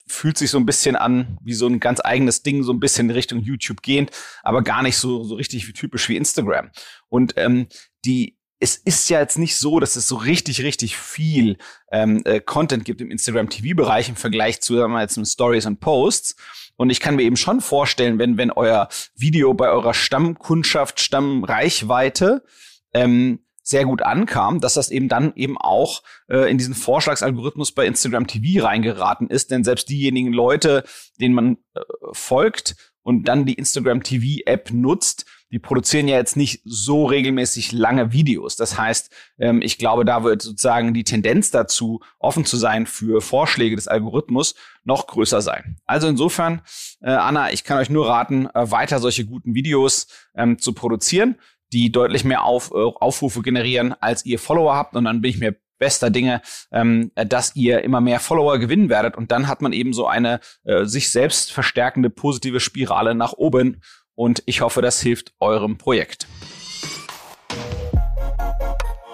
fühlt 0.07 0.37
sich 0.37 0.51
so 0.51 0.59
ein 0.59 0.67
bisschen 0.67 0.97
an 0.97 1.39
wie 1.43 1.55
so 1.55 1.67
ein 1.67 1.81
ganz 1.81 2.01
eigenes 2.03 2.43
Ding, 2.43 2.63
so 2.63 2.73
ein 2.73 2.81
bisschen 2.81 3.09
in 3.09 3.15
Richtung 3.15 3.41
YouTube 3.41 3.83
gehend, 3.83 4.11
aber 4.43 4.63
gar 4.63 4.83
nicht 4.83 4.97
so, 4.97 5.23
so 5.25 5.37
richtig 5.37 5.67
wie 5.69 5.73
typisch 5.73 6.09
wie 6.09 6.17
Instagram. 6.17 6.71
Und 7.09 7.35
ähm, 7.37 7.69
die 8.05 8.37
es 8.63 8.77
ist 8.77 9.09
ja 9.09 9.19
jetzt 9.21 9.39
nicht 9.39 9.57
so, 9.57 9.81
dass 9.81 9.97
es 9.97 10.07
so 10.07 10.17
richtig, 10.17 10.63
richtig 10.63 10.97
viel 10.97 11.57
ähm, 11.91 12.23
äh, 12.27 12.41
Content 12.41 12.85
gibt 12.85 13.01
im 13.01 13.11
Instagram 13.11 13.49
TV-Bereich 13.49 14.11
im 14.11 14.17
Vergleich 14.17 14.61
zu, 14.61 14.77
sagen 14.77 14.93
wir 14.93 15.01
jetzt, 15.01 15.19
Stories 15.27 15.65
und 15.65 15.81
Posts. 15.81 16.37
Und 16.77 16.91
ich 16.91 17.01
kann 17.01 17.17
mir 17.17 17.23
eben 17.23 17.37
schon 17.37 17.63
vorstellen, 17.63 18.19
wenn, 18.19 18.37
wenn 18.37 18.51
euer 18.51 18.89
Video 19.15 19.55
bei 19.55 19.71
eurer 19.71 19.95
Stammkundschaft, 19.95 21.01
Stammreichweite 21.01 22.45
ähm, 22.93 23.41
sehr 23.63 23.85
gut 23.85 24.03
ankam, 24.03 24.61
dass 24.61 24.75
das 24.75 24.91
eben 24.91 25.09
dann 25.09 25.33
eben 25.37 25.57
auch 25.57 26.03
äh, 26.29 26.51
in 26.51 26.59
diesen 26.59 26.75
Vorschlagsalgorithmus 26.75 27.73
bei 27.73 27.87
Instagram 27.87 28.27
TV 28.27 28.65
reingeraten 28.65 29.29
ist. 29.29 29.51
Denn 29.51 29.65
selbst 29.65 29.89
diejenigen 29.89 30.33
Leute, 30.33 30.85
denen 31.19 31.35
man 31.35 31.57
äh, 31.75 31.81
folgt 32.13 32.90
und 33.03 33.25
dann 33.29 33.47
die 33.47 33.55
Instagram 33.55 34.03
TV 34.03 34.43
App 34.47 34.71
nutzt, 34.73 35.27
die 35.51 35.59
produzieren 35.59 36.07
ja 36.07 36.17
jetzt 36.17 36.37
nicht 36.37 36.63
so 36.65 37.07
regelmäßig 37.07 37.73
lange 37.73 38.13
Videos. 38.13 38.57
Das 38.57 38.79
heißt, 38.79 39.11
ähm, 39.39 39.63
ich 39.63 39.79
glaube, 39.79 40.05
da 40.05 40.23
wird 40.23 40.43
sozusagen 40.43 40.95
die 40.95 41.05
Tendenz 41.05 41.51
dazu, 41.51 42.01
offen 42.19 42.45
zu 42.45 42.57
sein 42.57 42.87
für 42.87 43.21
Vorschläge 43.21 43.77
des 43.77 43.89
Algorithmus, 43.89 44.55
noch 44.85 45.07
größer 45.07 45.43
sein. 45.43 45.79
Also 45.87 46.07
insofern, 46.09 46.63
äh, 47.01 47.11
Anna, 47.11 47.53
ich 47.53 47.65
kann 47.65 47.79
euch 47.79 47.91
nur 47.91 48.09
raten, 48.09 48.47
äh, 48.47 48.71
weiter 48.71 49.01
solche 49.01 49.25
guten 49.25 49.55
Videos 49.55 50.07
ähm, 50.35 50.59
zu 50.59 50.73
produzieren, 50.73 51.37
die 51.73 51.91
deutlich 51.91 52.25
mehr 52.25 52.45
Auf, 52.45 52.71
äh, 52.71 52.77
Aufrufe 52.77 53.43
generieren, 53.43 53.95
als 54.01 54.25
ihr 54.25 54.39
Follower 54.39 54.75
habt. 54.75 54.95
Und 54.95 55.05
dann 55.05 55.21
bin 55.21 55.31
ich 55.31 55.39
mir 55.39 55.57
bester 55.81 56.11
Dinge, 56.11 56.41
ähm, 56.71 57.11
dass 57.17 57.57
ihr 57.57 57.83
immer 57.83 58.01
mehr 58.01 58.21
Follower 58.21 58.59
gewinnen 58.59 58.89
werdet. 58.89 59.17
Und 59.17 59.33
dann 59.33 59.49
hat 59.49 59.63
man 59.63 59.73
eben 59.73 59.93
so 59.93 60.07
eine 60.07 60.39
äh, 60.63 60.85
sich 60.85 61.11
selbst 61.11 61.51
verstärkende 61.51 62.11
positive 62.11 62.61
Spirale 62.61 63.17
nach 63.17 63.33
oben 63.33 63.83
und 64.15 64.43
ich 64.47 64.61
hoffe, 64.61 64.83
das 64.83 65.01
hilft 65.01 65.33
eurem 65.41 65.79
Projekt. 65.79 66.29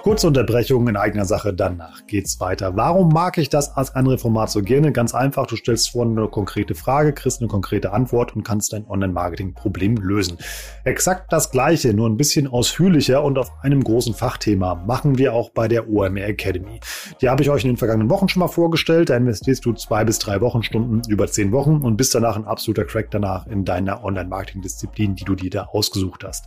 Kurze 0.06 0.28
Unterbrechung 0.28 0.86
in 0.86 0.96
eigener 0.96 1.25
Sache, 1.25 1.52
danach 1.52 2.06
geht's 2.06 2.38
weiter. 2.38 2.76
Warum 2.76 3.08
mag 3.08 3.38
ich 3.38 3.48
das 3.48 3.76
als 3.76 3.96
andere 3.96 4.18
Format 4.18 4.52
so 4.52 4.62
gerne? 4.62 4.92
Ganz 4.92 5.16
einfach, 5.16 5.48
du 5.48 5.56
stellst 5.56 5.90
vorne 5.90 6.12
eine 6.20 6.30
konkrete 6.30 6.76
Frage, 6.76 7.12
kriegst 7.12 7.40
eine 7.40 7.48
konkrete 7.48 7.92
Antwort 7.92 8.36
und 8.36 8.44
kannst 8.44 8.72
dein 8.72 8.86
Online-Marketing-Problem 8.86 9.96
lösen. 9.96 10.38
Exakt 10.84 11.32
das 11.32 11.50
gleiche, 11.50 11.92
nur 11.92 12.08
ein 12.08 12.16
bisschen 12.16 12.46
ausführlicher 12.46 13.25
und 13.25 13.36
auf 13.36 13.50
einem 13.64 13.82
großen 13.82 14.14
Fachthema 14.14 14.76
machen 14.76 15.18
wir 15.18 15.34
auch 15.34 15.50
bei 15.50 15.66
der 15.66 15.90
OMR 15.90 16.28
Academy. 16.28 16.78
Die 17.20 17.28
habe 17.28 17.42
ich 17.42 17.50
euch 17.50 17.64
in 17.64 17.70
den 17.70 17.76
vergangenen 17.76 18.08
Wochen 18.08 18.28
schon 18.28 18.38
mal 18.38 18.46
vorgestellt. 18.46 19.10
Da 19.10 19.16
investierst 19.16 19.64
du 19.64 19.72
zwei 19.72 20.04
bis 20.04 20.20
drei 20.20 20.40
Wochenstunden 20.40 21.02
über 21.08 21.26
zehn 21.26 21.50
Wochen 21.50 21.82
und 21.82 21.96
bist 21.96 22.14
danach 22.14 22.36
ein 22.36 22.44
absoluter 22.44 22.84
Crack 22.84 23.10
danach 23.10 23.48
in 23.48 23.64
deiner 23.64 24.04
Online-Marketing-Disziplin, 24.04 25.16
die 25.16 25.25
du 25.25 25.34
dir 25.34 25.50
da 25.50 25.64
ausgesucht 25.64 26.22
hast. 26.22 26.44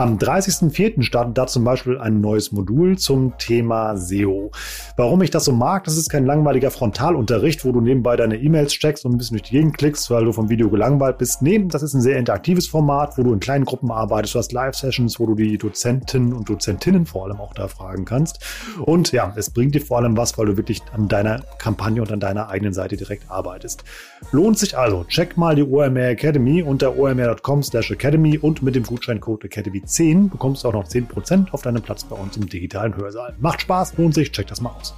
Am 0.00 0.16
30.04. 0.16 1.02
startet 1.02 1.36
da 1.36 1.46
zum 1.46 1.62
Beispiel 1.62 1.98
ein 1.98 2.22
neues 2.22 2.52
Modul 2.52 2.96
zum 2.96 3.36
Thema 3.36 3.98
SEO. 3.98 4.50
Warum 4.96 5.20
ich 5.20 5.28
das 5.28 5.44
so 5.44 5.52
mag, 5.52 5.84
das 5.84 5.98
ist 5.98 6.08
kein 6.08 6.24
langweiliger 6.24 6.70
Frontalunterricht, 6.70 7.66
wo 7.66 7.72
du 7.72 7.82
nebenbei 7.82 8.16
deine 8.16 8.38
E-Mails 8.38 8.72
checkst 8.72 9.04
und 9.04 9.12
ein 9.12 9.18
bisschen 9.18 9.36
durch 9.36 9.50
die 9.50 9.58
Gegend 9.58 9.76
klickst, 9.76 10.10
weil 10.10 10.24
du 10.24 10.32
vom 10.32 10.48
Video 10.48 10.70
gelangweilt 10.70 11.18
bist. 11.18 11.42
Nee, 11.42 11.66
das 11.68 11.82
ist 11.82 11.92
ein 11.92 12.00
sehr 12.00 12.16
interaktives 12.16 12.66
Format, 12.66 13.18
wo 13.18 13.24
du 13.24 13.34
in 13.34 13.40
kleinen 13.40 13.66
Gruppen 13.66 13.90
arbeitest. 13.90 14.34
Du 14.34 14.38
hast 14.38 14.52
Live-Sessions, 14.52 15.20
wo 15.20 15.26
du 15.26 15.34
die 15.34 15.58
Dozenten 15.58 16.32
und 16.32 16.48
Dozentinnen 16.48 17.04
vor 17.04 17.26
allem 17.26 17.38
auch 17.38 17.52
da 17.52 17.68
fragen 17.68 18.06
kannst. 18.06 18.42
Und 18.80 19.12
ja, 19.12 19.34
es 19.36 19.50
bringt 19.50 19.74
dir 19.74 19.82
vor 19.82 19.98
allem 19.98 20.16
was, 20.16 20.38
weil 20.38 20.46
du 20.46 20.56
wirklich 20.56 20.80
an 20.94 21.08
deiner 21.08 21.42
Kampagne 21.58 22.00
und 22.00 22.10
an 22.10 22.20
deiner 22.20 22.48
eigenen 22.48 22.72
Seite 22.72 22.96
direkt 22.96 23.30
arbeitest. 23.30 23.84
Lohnt 24.32 24.58
sich 24.58 24.78
also. 24.78 25.04
Check 25.04 25.36
mal 25.36 25.56
die 25.56 25.62
OMR 25.62 26.08
Academy 26.08 26.62
unter 26.62 26.98
omr.com 26.98 27.62
slash 27.62 27.90
academy 27.90 28.38
und 28.38 28.62
mit 28.62 28.74
dem 28.74 28.84
Gutscheincode 28.84 29.44
Academy 29.44 29.82
10 29.90 30.30
bekommst 30.30 30.64
du 30.64 30.68
auch 30.68 30.72
noch 30.72 30.86
10% 30.86 31.50
auf 31.50 31.62
deinen 31.62 31.82
Platz 31.82 32.04
bei 32.04 32.16
uns 32.16 32.36
im 32.36 32.48
digitalen 32.48 32.96
Hörsaal. 32.96 33.34
Macht 33.40 33.62
Spaß, 33.62 33.98
lohnt 33.98 34.14
sich, 34.14 34.30
check 34.30 34.46
das 34.46 34.60
mal 34.60 34.70
aus. 34.70 34.94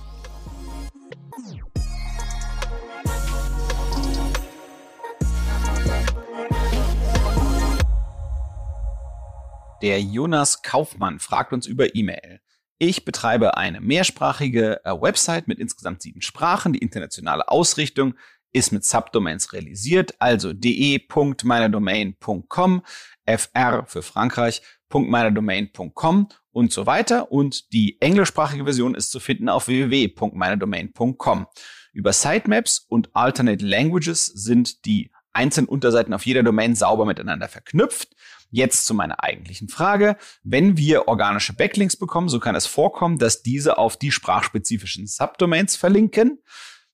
Der 9.81 10.01
Jonas 10.01 10.63
Kaufmann 10.63 11.19
fragt 11.19 11.53
uns 11.53 11.67
über 11.67 11.97
E-Mail. 11.97 12.41
Ich 12.79 13.05
betreibe 13.05 13.57
eine 13.57 13.81
mehrsprachige 13.81 14.85
äh, 14.85 14.93
Website 14.93 15.49
mit 15.49 15.59
insgesamt 15.59 16.03
sieben 16.03 16.23
Sprachen. 16.23 16.73
Die 16.73 16.79
internationale 16.79 17.49
Ausrichtung 17.49 18.15
ist 18.53 18.73
mit 18.73 18.85
Subdomains 18.85 19.53
realisiert, 19.53 20.15
also 20.21 20.53
de.meinerdomain.com, 20.53 22.83
fr 23.27 23.85
für 23.87 24.03
Frankreich, 24.03 24.63
www.meinerdomain.com 24.93 26.29
und 26.53 26.73
so 26.73 26.87
weiter. 26.87 27.33
Und 27.33 27.73
die 27.73 28.01
englischsprachige 28.01 28.65
Version 28.65 28.95
ist 28.95 29.11
zu 29.11 29.21
finden 29.21 29.49
auf 29.49 29.69
www.meinerdomain.com. 29.69 31.47
Über 31.93 32.13
Sitemaps 32.13 32.87
und 32.89 33.11
Alternate 33.15 33.65
Languages 33.65 34.27
sind 34.27 34.85
die 34.87 35.11
einzelnen 35.33 35.69
Unterseiten 35.69 36.15
auf 36.15 36.27
jeder 36.27 36.43
Domain 36.43 36.75
sauber 36.75 37.05
miteinander 37.05 37.49
verknüpft. 37.49 38.15
Jetzt 38.51 38.85
zu 38.85 38.93
meiner 38.93 39.23
eigentlichen 39.23 39.69
Frage. 39.69 40.17
Wenn 40.43 40.77
wir 40.77 41.09
organische 41.09 41.55
Backlinks 41.55 41.97
bekommen, 41.97 42.29
so 42.29 42.39
kann 42.39 42.55
es 42.55 42.67
vorkommen, 42.67 43.19
dass 43.19 43.43
diese 43.43 43.79
auf 43.79 43.97
die 43.97 44.13
sprachspezifischen 44.13 45.07
Subdomains 45.07 45.77
verlinken. 45.77 46.43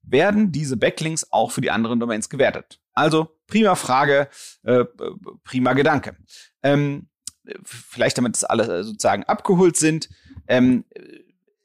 Werden 0.03 0.53
diese 0.53 0.77
Backlinks 0.77 1.33
auch 1.33 1.51
für 1.51 1.61
die 1.61 1.73
anderen 1.73 1.99
Domains 1.99 2.29
gewertet? 2.29 2.81
Also 2.93 3.37
prima 3.49 3.75
Frage, 3.75 4.29
äh, 4.63 4.85
prima 5.43 5.73
Gedanke. 5.73 6.17
Ähm, 6.63 7.09
vielleicht 7.65 8.19
damit 8.19 8.35
das 8.35 8.45
alle 8.45 8.85
sozusagen 8.85 9.25
abgeholt 9.25 9.77
sind, 9.77 10.09
ähm, 10.47 10.85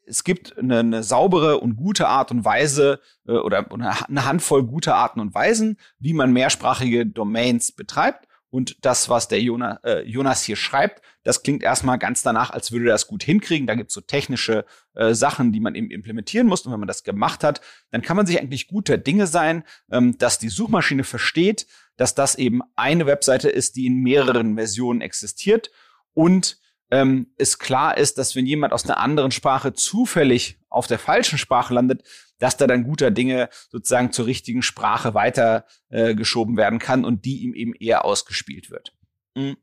es 0.06 0.24
gibt 0.24 0.58
eine, 0.58 0.80
eine 0.80 1.02
saubere 1.02 1.60
und 1.60 1.76
gute 1.76 2.08
Art 2.08 2.30
und 2.30 2.44
Weise 2.44 3.00
äh, 3.26 3.32
oder 3.32 3.66
eine 3.70 4.24
Handvoll 4.24 4.64
guter 4.64 4.96
Arten 4.96 5.20
und 5.20 5.34
Weisen, 5.34 5.78
wie 5.98 6.12
man 6.12 6.32
mehrsprachige 6.32 7.06
Domains 7.06 7.72
betreibt. 7.72 8.28
Und 8.54 8.76
das, 8.82 9.08
was 9.08 9.26
der 9.26 9.42
Jonas, 9.42 9.78
äh, 9.82 10.02
Jonas 10.02 10.44
hier 10.44 10.54
schreibt, 10.54 11.02
das 11.24 11.42
klingt 11.42 11.64
erstmal 11.64 11.98
ganz 11.98 12.22
danach, 12.22 12.50
als 12.50 12.70
würde 12.70 12.84
er 12.84 12.92
das 12.92 13.08
gut 13.08 13.24
hinkriegen. 13.24 13.66
Da 13.66 13.74
gibt 13.74 13.88
es 13.88 13.94
so 13.94 14.00
technische 14.00 14.64
äh, 14.94 15.12
Sachen, 15.12 15.50
die 15.50 15.58
man 15.58 15.74
eben 15.74 15.90
implementieren 15.90 16.46
muss. 16.46 16.60
Und 16.60 16.72
wenn 16.72 16.78
man 16.78 16.86
das 16.86 17.02
gemacht 17.02 17.42
hat, 17.42 17.60
dann 17.90 18.00
kann 18.00 18.16
man 18.16 18.26
sich 18.26 18.40
eigentlich 18.40 18.68
guter 18.68 18.96
Dinge 18.96 19.26
sein, 19.26 19.64
ähm, 19.90 20.16
dass 20.18 20.38
die 20.38 20.50
Suchmaschine 20.50 21.02
versteht, 21.02 21.66
dass 21.96 22.14
das 22.14 22.36
eben 22.36 22.60
eine 22.76 23.06
Webseite 23.06 23.48
ist, 23.48 23.74
die 23.74 23.86
in 23.86 23.96
mehreren 23.96 24.54
Versionen 24.54 25.00
existiert 25.00 25.72
und 26.12 26.60
ähm, 26.94 27.26
es 27.36 27.58
klar 27.58 27.98
ist, 27.98 28.18
dass 28.18 28.36
wenn 28.36 28.46
jemand 28.46 28.72
aus 28.72 28.84
einer 28.84 28.98
anderen 28.98 29.32
Sprache 29.32 29.72
zufällig 29.72 30.60
auf 30.68 30.86
der 30.86 31.00
falschen 31.00 31.38
Sprache 31.38 31.74
landet, 31.74 32.04
dass 32.38 32.56
da 32.56 32.68
dann 32.68 32.84
guter 32.84 33.10
Dinge 33.10 33.48
sozusagen 33.68 34.12
zur 34.12 34.26
richtigen 34.26 34.62
Sprache 34.62 35.12
weiter 35.12 35.66
äh, 35.88 36.14
werden 36.14 36.78
kann 36.78 37.04
und 37.04 37.24
die 37.24 37.42
ihm 37.42 37.52
eben 37.52 37.74
eher 37.74 38.04
ausgespielt 38.04 38.70
wird. 38.70 38.94
Mhm. 39.34 39.56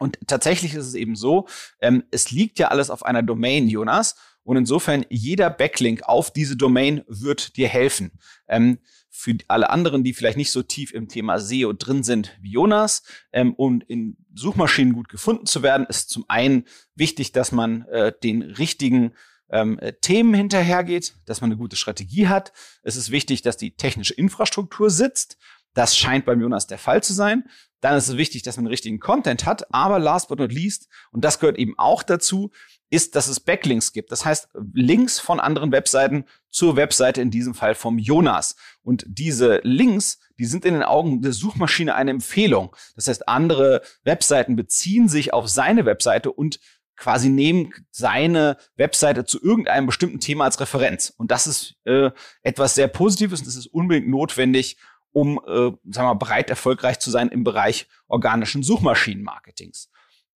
Und 0.00 0.18
tatsächlich 0.26 0.74
ist 0.74 0.86
es 0.86 0.94
eben 0.94 1.14
so, 1.14 1.46
ähm, 1.80 2.02
es 2.10 2.32
liegt 2.32 2.58
ja 2.58 2.68
alles 2.68 2.90
auf 2.90 3.04
einer 3.04 3.22
Domain, 3.22 3.68
Jonas. 3.68 4.16
Und 4.42 4.56
insofern 4.56 5.06
jeder 5.10 5.50
Backlink 5.50 6.02
auf 6.08 6.32
diese 6.32 6.56
Domain 6.56 7.04
wird 7.06 7.56
dir 7.56 7.68
helfen. 7.68 8.18
Ähm, 8.48 8.78
für 9.18 9.36
alle 9.48 9.68
anderen, 9.70 10.04
die 10.04 10.14
vielleicht 10.14 10.36
nicht 10.36 10.52
so 10.52 10.62
tief 10.62 10.94
im 10.94 11.08
Thema 11.08 11.40
SEO 11.40 11.72
drin 11.72 12.04
sind 12.04 12.38
wie 12.40 12.52
Jonas, 12.52 13.02
ähm, 13.32 13.52
um 13.54 13.80
in 13.88 14.16
Suchmaschinen 14.32 14.92
gut 14.92 15.08
gefunden 15.08 15.44
zu 15.44 15.64
werden, 15.64 15.86
ist 15.88 16.08
zum 16.08 16.24
einen 16.28 16.66
wichtig, 16.94 17.32
dass 17.32 17.50
man 17.50 17.82
äh, 17.86 18.12
den 18.22 18.42
richtigen 18.42 19.14
ähm, 19.50 19.76
äh, 19.80 19.92
Themen 19.94 20.34
hinterhergeht, 20.34 21.14
dass 21.26 21.40
man 21.40 21.50
eine 21.50 21.58
gute 21.58 21.74
Strategie 21.74 22.28
hat. 22.28 22.52
Es 22.84 22.94
ist 22.94 23.10
wichtig, 23.10 23.42
dass 23.42 23.56
die 23.56 23.74
technische 23.74 24.14
Infrastruktur 24.14 24.88
sitzt. 24.88 25.36
Das 25.74 25.96
scheint 25.96 26.24
beim 26.24 26.40
Jonas 26.40 26.68
der 26.68 26.78
Fall 26.78 27.02
zu 27.02 27.12
sein. 27.12 27.42
Dann 27.80 27.96
ist 27.96 28.08
es 28.08 28.16
wichtig, 28.16 28.44
dass 28.44 28.56
man 28.56 28.68
richtigen 28.68 29.00
Content 29.00 29.46
hat. 29.46 29.74
Aber 29.74 29.98
last 29.98 30.28
but 30.28 30.38
not 30.38 30.52
least, 30.52 30.88
und 31.10 31.24
das 31.24 31.40
gehört 31.40 31.58
eben 31.58 31.76
auch 31.76 32.04
dazu, 32.04 32.52
ist, 32.90 33.16
dass 33.16 33.26
es 33.26 33.40
Backlinks 33.40 33.92
gibt. 33.92 34.12
Das 34.12 34.24
heißt, 34.24 34.48
Links 34.74 35.18
von 35.18 35.40
anderen 35.40 35.72
Webseiten 35.72 36.24
zur 36.50 36.76
Webseite, 36.76 37.20
in 37.20 37.30
diesem 37.30 37.54
Fall 37.54 37.74
vom 37.74 37.98
Jonas. 37.98 38.56
Und 38.82 39.04
diese 39.06 39.60
Links, 39.62 40.18
die 40.38 40.46
sind 40.46 40.64
in 40.64 40.74
den 40.74 40.82
Augen 40.82 41.22
der 41.22 41.32
Suchmaschine 41.32 41.94
eine 41.94 42.10
Empfehlung. 42.10 42.74
Das 42.94 43.08
heißt, 43.08 43.28
andere 43.28 43.82
Webseiten 44.04 44.56
beziehen 44.56 45.08
sich 45.08 45.32
auf 45.32 45.48
seine 45.48 45.84
Webseite 45.84 46.32
und 46.32 46.60
quasi 46.96 47.28
nehmen 47.28 47.72
seine 47.90 48.56
Webseite 48.76 49.24
zu 49.24 49.40
irgendeinem 49.42 49.86
bestimmten 49.86 50.20
Thema 50.20 50.44
als 50.44 50.60
Referenz. 50.60 51.14
Und 51.16 51.30
das 51.30 51.46
ist 51.46 51.76
äh, 51.84 52.10
etwas 52.42 52.74
sehr 52.74 52.88
Positives 52.88 53.40
und 53.40 53.46
das 53.46 53.56
ist 53.56 53.68
unbedingt 53.68 54.08
notwendig, 54.08 54.78
um, 55.12 55.38
äh, 55.46 55.50
sagen 55.50 55.78
wir 55.94 56.02
mal, 56.02 56.14
breit 56.14 56.50
erfolgreich 56.50 56.98
zu 56.98 57.10
sein 57.10 57.28
im 57.28 57.44
Bereich 57.44 57.86
organischen 58.08 58.62
Suchmaschinenmarketings. 58.62 59.90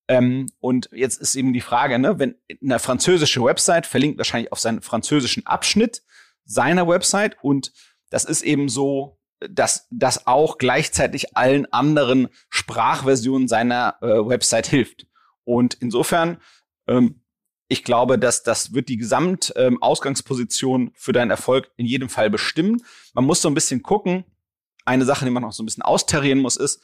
Ähm, 0.09 0.47
und 0.61 0.89
jetzt 0.93 1.21
ist 1.21 1.35
eben 1.35 1.53
die 1.53 1.61
Frage, 1.61 1.99
ne, 1.99 2.19
wenn 2.19 2.35
eine 2.63 2.79
französische 2.79 3.43
Website 3.43 3.87
verlinkt 3.87 4.19
wahrscheinlich 4.19 4.53
auf 4.53 4.59
seinen 4.59 4.83
französischen 4.83 5.47
Abschnitt 5.47 6.03
seiner 6.45 6.89
Website 6.89 7.37
und 7.43 7.73
das 8.11 8.25
ist 8.25 8.43
eben 8.43 8.69
so, 8.69 9.19
dass 9.51 9.87
das 9.91 10.27
auch 10.27 10.59
gleichzeitig 10.59 11.37
allen 11.37 11.73
anderen 11.73 12.29
Sprachversionen 12.51 13.49
seiner 13.49 13.97
äh, 14.01 14.07
Website 14.07 14.67
hilft. 14.67 15.07
Und 15.45 15.75
insofern, 15.81 16.39
ähm, 16.87 17.23
ich 17.69 17.85
glaube, 17.85 18.19
dass 18.19 18.43
das 18.43 18.75
wird 18.75 18.89
die 18.89 18.99
Gesamtausgangsposition 18.99 20.83
ähm, 20.83 20.93
für 20.95 21.13
deinen 21.13 21.31
Erfolg 21.31 21.71
in 21.77 21.87
jedem 21.87 22.09
Fall 22.09 22.29
bestimmen. 22.29 22.85
Man 23.15 23.25
muss 23.25 23.43
so 23.43 23.49
ein 23.49 23.55
bisschen 23.55 23.83
gucken. 23.83 24.25
Eine 24.85 25.05
Sache, 25.05 25.25
die 25.25 25.31
man 25.31 25.43
noch 25.43 25.53
so 25.53 25.63
ein 25.63 25.67
bisschen 25.67 25.83
austarieren 25.83 26.41
muss, 26.41 26.57
ist, 26.57 26.83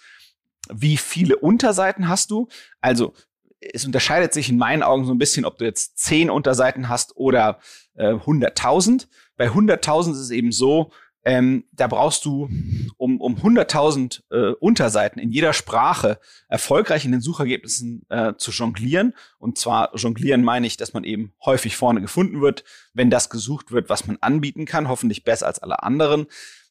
wie 0.73 0.97
viele 0.97 1.37
Unterseiten 1.37 2.09
hast 2.09 2.31
du? 2.31 2.49
Also 2.81 3.14
es 3.61 3.85
unterscheidet 3.85 4.33
sich 4.33 4.49
in 4.49 4.59
meinen 4.59 4.83
Augen 4.83 5.05
so 5.05 5.12
ein 5.12 5.18
bisschen, 5.18 5.44
ob 5.44 5.59
du 5.59 5.64
jetzt 5.64 5.99
zehn 5.99 6.31
Unterseiten 6.31 6.88
hast 6.88 7.16
oder 7.16 7.59
äh, 7.94 8.12
100.000. 8.12 9.09
Bei 9.37 9.49
100.000 9.49 10.12
ist 10.12 10.18
es 10.18 10.31
eben 10.31 10.53
so, 10.53 10.92
ähm, 11.25 11.64
da 11.73 11.88
brauchst 11.88 12.25
du, 12.25 12.49
um, 12.97 13.21
um 13.21 13.37
100.000 13.37 14.23
äh, 14.31 14.55
Unterseiten 14.55 15.21
in 15.21 15.31
jeder 15.31 15.53
Sprache 15.53 16.21
erfolgreich 16.49 17.05
in 17.05 17.12
den 17.12 17.21
Suchergebnissen 17.21 18.07
äh, 18.09 18.35
zu 18.37 18.53
jonglieren. 18.53 19.14
Und 19.38 19.59
zwar 19.59 19.94
jonglieren 19.97 20.44
meine 20.44 20.66
ich, 20.66 20.77
dass 20.77 20.94
man 20.94 21.05
eben 21.05 21.35
häufig 21.44 21.77
vorne 21.77 22.01
gefunden 22.01 22.40
wird, 22.40 22.64
wenn 22.94 23.11
das 23.11 23.31
gesucht 23.31 23.73
wird, 23.73 23.90
was 23.90 24.07
man 24.07 24.18
anbieten 24.21 24.64
kann, 24.64 24.88
hoffentlich 24.88 25.25
besser 25.25 25.47
als 25.47 25.59
alle 25.59 25.83
anderen 25.83 26.29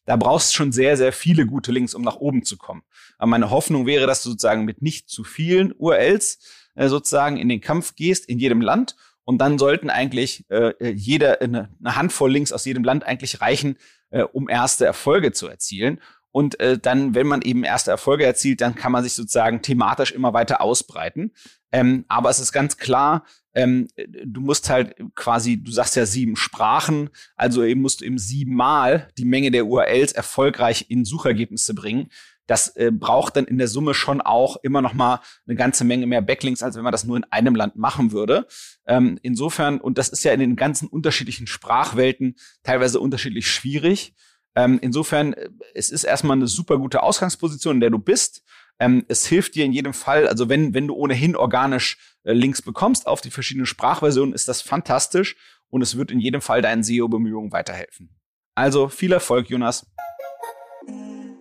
da 0.07 0.15
brauchst 0.15 0.51
du 0.51 0.55
schon 0.55 0.71
sehr, 0.71 0.95
sehr 0.95 1.11
viele 1.11 1.45
gute 1.45 1.73
Links, 1.73 1.93
um 1.93 2.01
nach 2.01 2.15
oben 2.15 2.43
zu 2.43 2.57
kommen. 2.57 2.81
Aber 3.17 3.27
meine 3.27 3.49
Hoffnung 3.49 3.85
wäre, 3.85 4.07
dass 4.07 4.23
du 4.23 4.29
sozusagen 4.29 4.63
mit 4.63 4.81
nicht 4.81 5.09
zu 5.09 5.25
vielen 5.25 5.73
URLs 5.73 6.39
äh, 6.75 6.87
sozusagen 6.87 7.35
in 7.35 7.49
den 7.49 7.59
Kampf 7.59 7.93
gehst, 7.95 8.25
in 8.25 8.39
jedem 8.39 8.61
Land. 8.61 8.95
Und 9.25 9.39
dann 9.39 9.59
sollten 9.59 9.89
eigentlich 9.89 10.45
äh, 10.49 10.73
jeder 10.89 11.41
eine, 11.41 11.75
eine 11.79 11.97
Handvoll 11.97 12.31
Links 12.31 12.53
aus 12.53 12.63
jedem 12.63 12.85
Land 12.85 13.03
eigentlich 13.03 13.41
reichen, 13.41 13.77
äh, 14.09 14.23
um 14.23 14.47
erste 14.47 14.85
Erfolge 14.85 15.33
zu 15.33 15.49
erzielen. 15.49 15.99
Und 16.31 16.57
äh, 16.61 16.79
dann, 16.79 17.13
wenn 17.13 17.27
man 17.27 17.41
eben 17.41 17.65
erste 17.65 17.91
Erfolge 17.91 18.25
erzielt, 18.25 18.61
dann 18.61 18.75
kann 18.75 18.93
man 18.93 19.03
sich 19.03 19.13
sozusagen 19.13 19.61
thematisch 19.61 20.13
immer 20.13 20.33
weiter 20.33 20.61
ausbreiten. 20.61 21.33
Ähm, 21.73 22.05
aber 22.07 22.29
es 22.29 22.39
ist 22.39 22.53
ganz 22.53 22.77
klar, 22.77 23.25
ähm, 23.57 23.87
du 23.97 24.41
musst 24.41 24.69
halt 24.69 24.95
quasi, 25.15 25.57
du 25.57 25.71
sagst 25.71 25.95
ja 25.95 26.05
sieben 26.05 26.35
Sprachen, 26.35 27.09
also 27.35 27.63
eben 27.63 27.81
musst 27.81 28.01
du 28.01 28.05
eben 28.05 28.19
siebenmal 28.19 29.07
die 29.17 29.25
Menge 29.25 29.49
der 29.49 29.65
URLs 29.65 30.11
erfolgreich 30.11 30.85
in 30.89 31.05
Suchergebnisse 31.05 31.73
bringen. 31.73 32.09
Das 32.45 32.75
äh, 32.75 32.91
braucht 32.91 33.35
dann 33.35 33.45
in 33.45 33.57
der 33.57 33.67
Summe 33.67 33.95
schon 33.95 34.21
auch 34.21 34.57
immer 34.61 34.83
noch 34.83 34.93
mal 34.93 35.21
eine 35.47 35.55
ganze 35.55 35.85
Menge 35.85 36.05
mehr 36.05 36.21
Backlinks, 36.21 36.61
als 36.61 36.75
wenn 36.75 36.83
man 36.83 36.91
das 36.91 37.03
nur 37.03 37.17
in 37.17 37.25
einem 37.31 37.55
Land 37.55 37.75
machen 37.77 38.11
würde. 38.11 38.45
Ähm, 38.85 39.17
insofern, 39.23 39.81
und 39.81 39.97
das 39.97 40.09
ist 40.09 40.23
ja 40.23 40.33
in 40.33 40.39
den 40.39 40.55
ganzen 40.55 40.87
unterschiedlichen 40.87 41.47
Sprachwelten 41.47 42.35
teilweise 42.61 42.99
unterschiedlich 42.99 43.49
schwierig. 43.49 44.13
Ähm, 44.55 44.77
insofern, 44.83 45.33
äh, 45.33 45.49
es 45.73 45.89
ist 45.89 46.03
erstmal 46.03 46.37
eine 46.37 46.47
super 46.47 46.77
gute 46.77 47.01
Ausgangsposition, 47.01 47.77
in 47.77 47.81
der 47.81 47.89
du 47.89 47.97
bist. 47.97 48.43
Ähm, 48.79 49.05
es 49.07 49.25
hilft 49.25 49.55
dir 49.55 49.65
in 49.65 49.73
jedem 49.73 49.93
Fall, 49.93 50.27
also 50.27 50.49
wenn, 50.49 50.73
wenn 50.73 50.87
du 50.87 50.95
ohnehin 50.95 51.35
organisch 51.35 51.97
äh, 52.23 52.33
Links 52.33 52.61
bekommst 52.61 53.07
auf 53.07 53.21
die 53.21 53.31
verschiedenen 53.31 53.65
Sprachversionen, 53.65 54.33
ist 54.33 54.47
das 54.47 54.61
fantastisch 54.61 55.35
und 55.69 55.81
es 55.81 55.97
wird 55.97 56.11
in 56.11 56.19
jedem 56.19 56.41
Fall 56.41 56.61
deinen 56.61 56.83
SEO-Bemühungen 56.83 57.51
weiterhelfen. 57.51 58.09
Also 58.55 58.89
viel 58.89 59.11
Erfolg, 59.11 59.49
Jonas. 59.49 59.85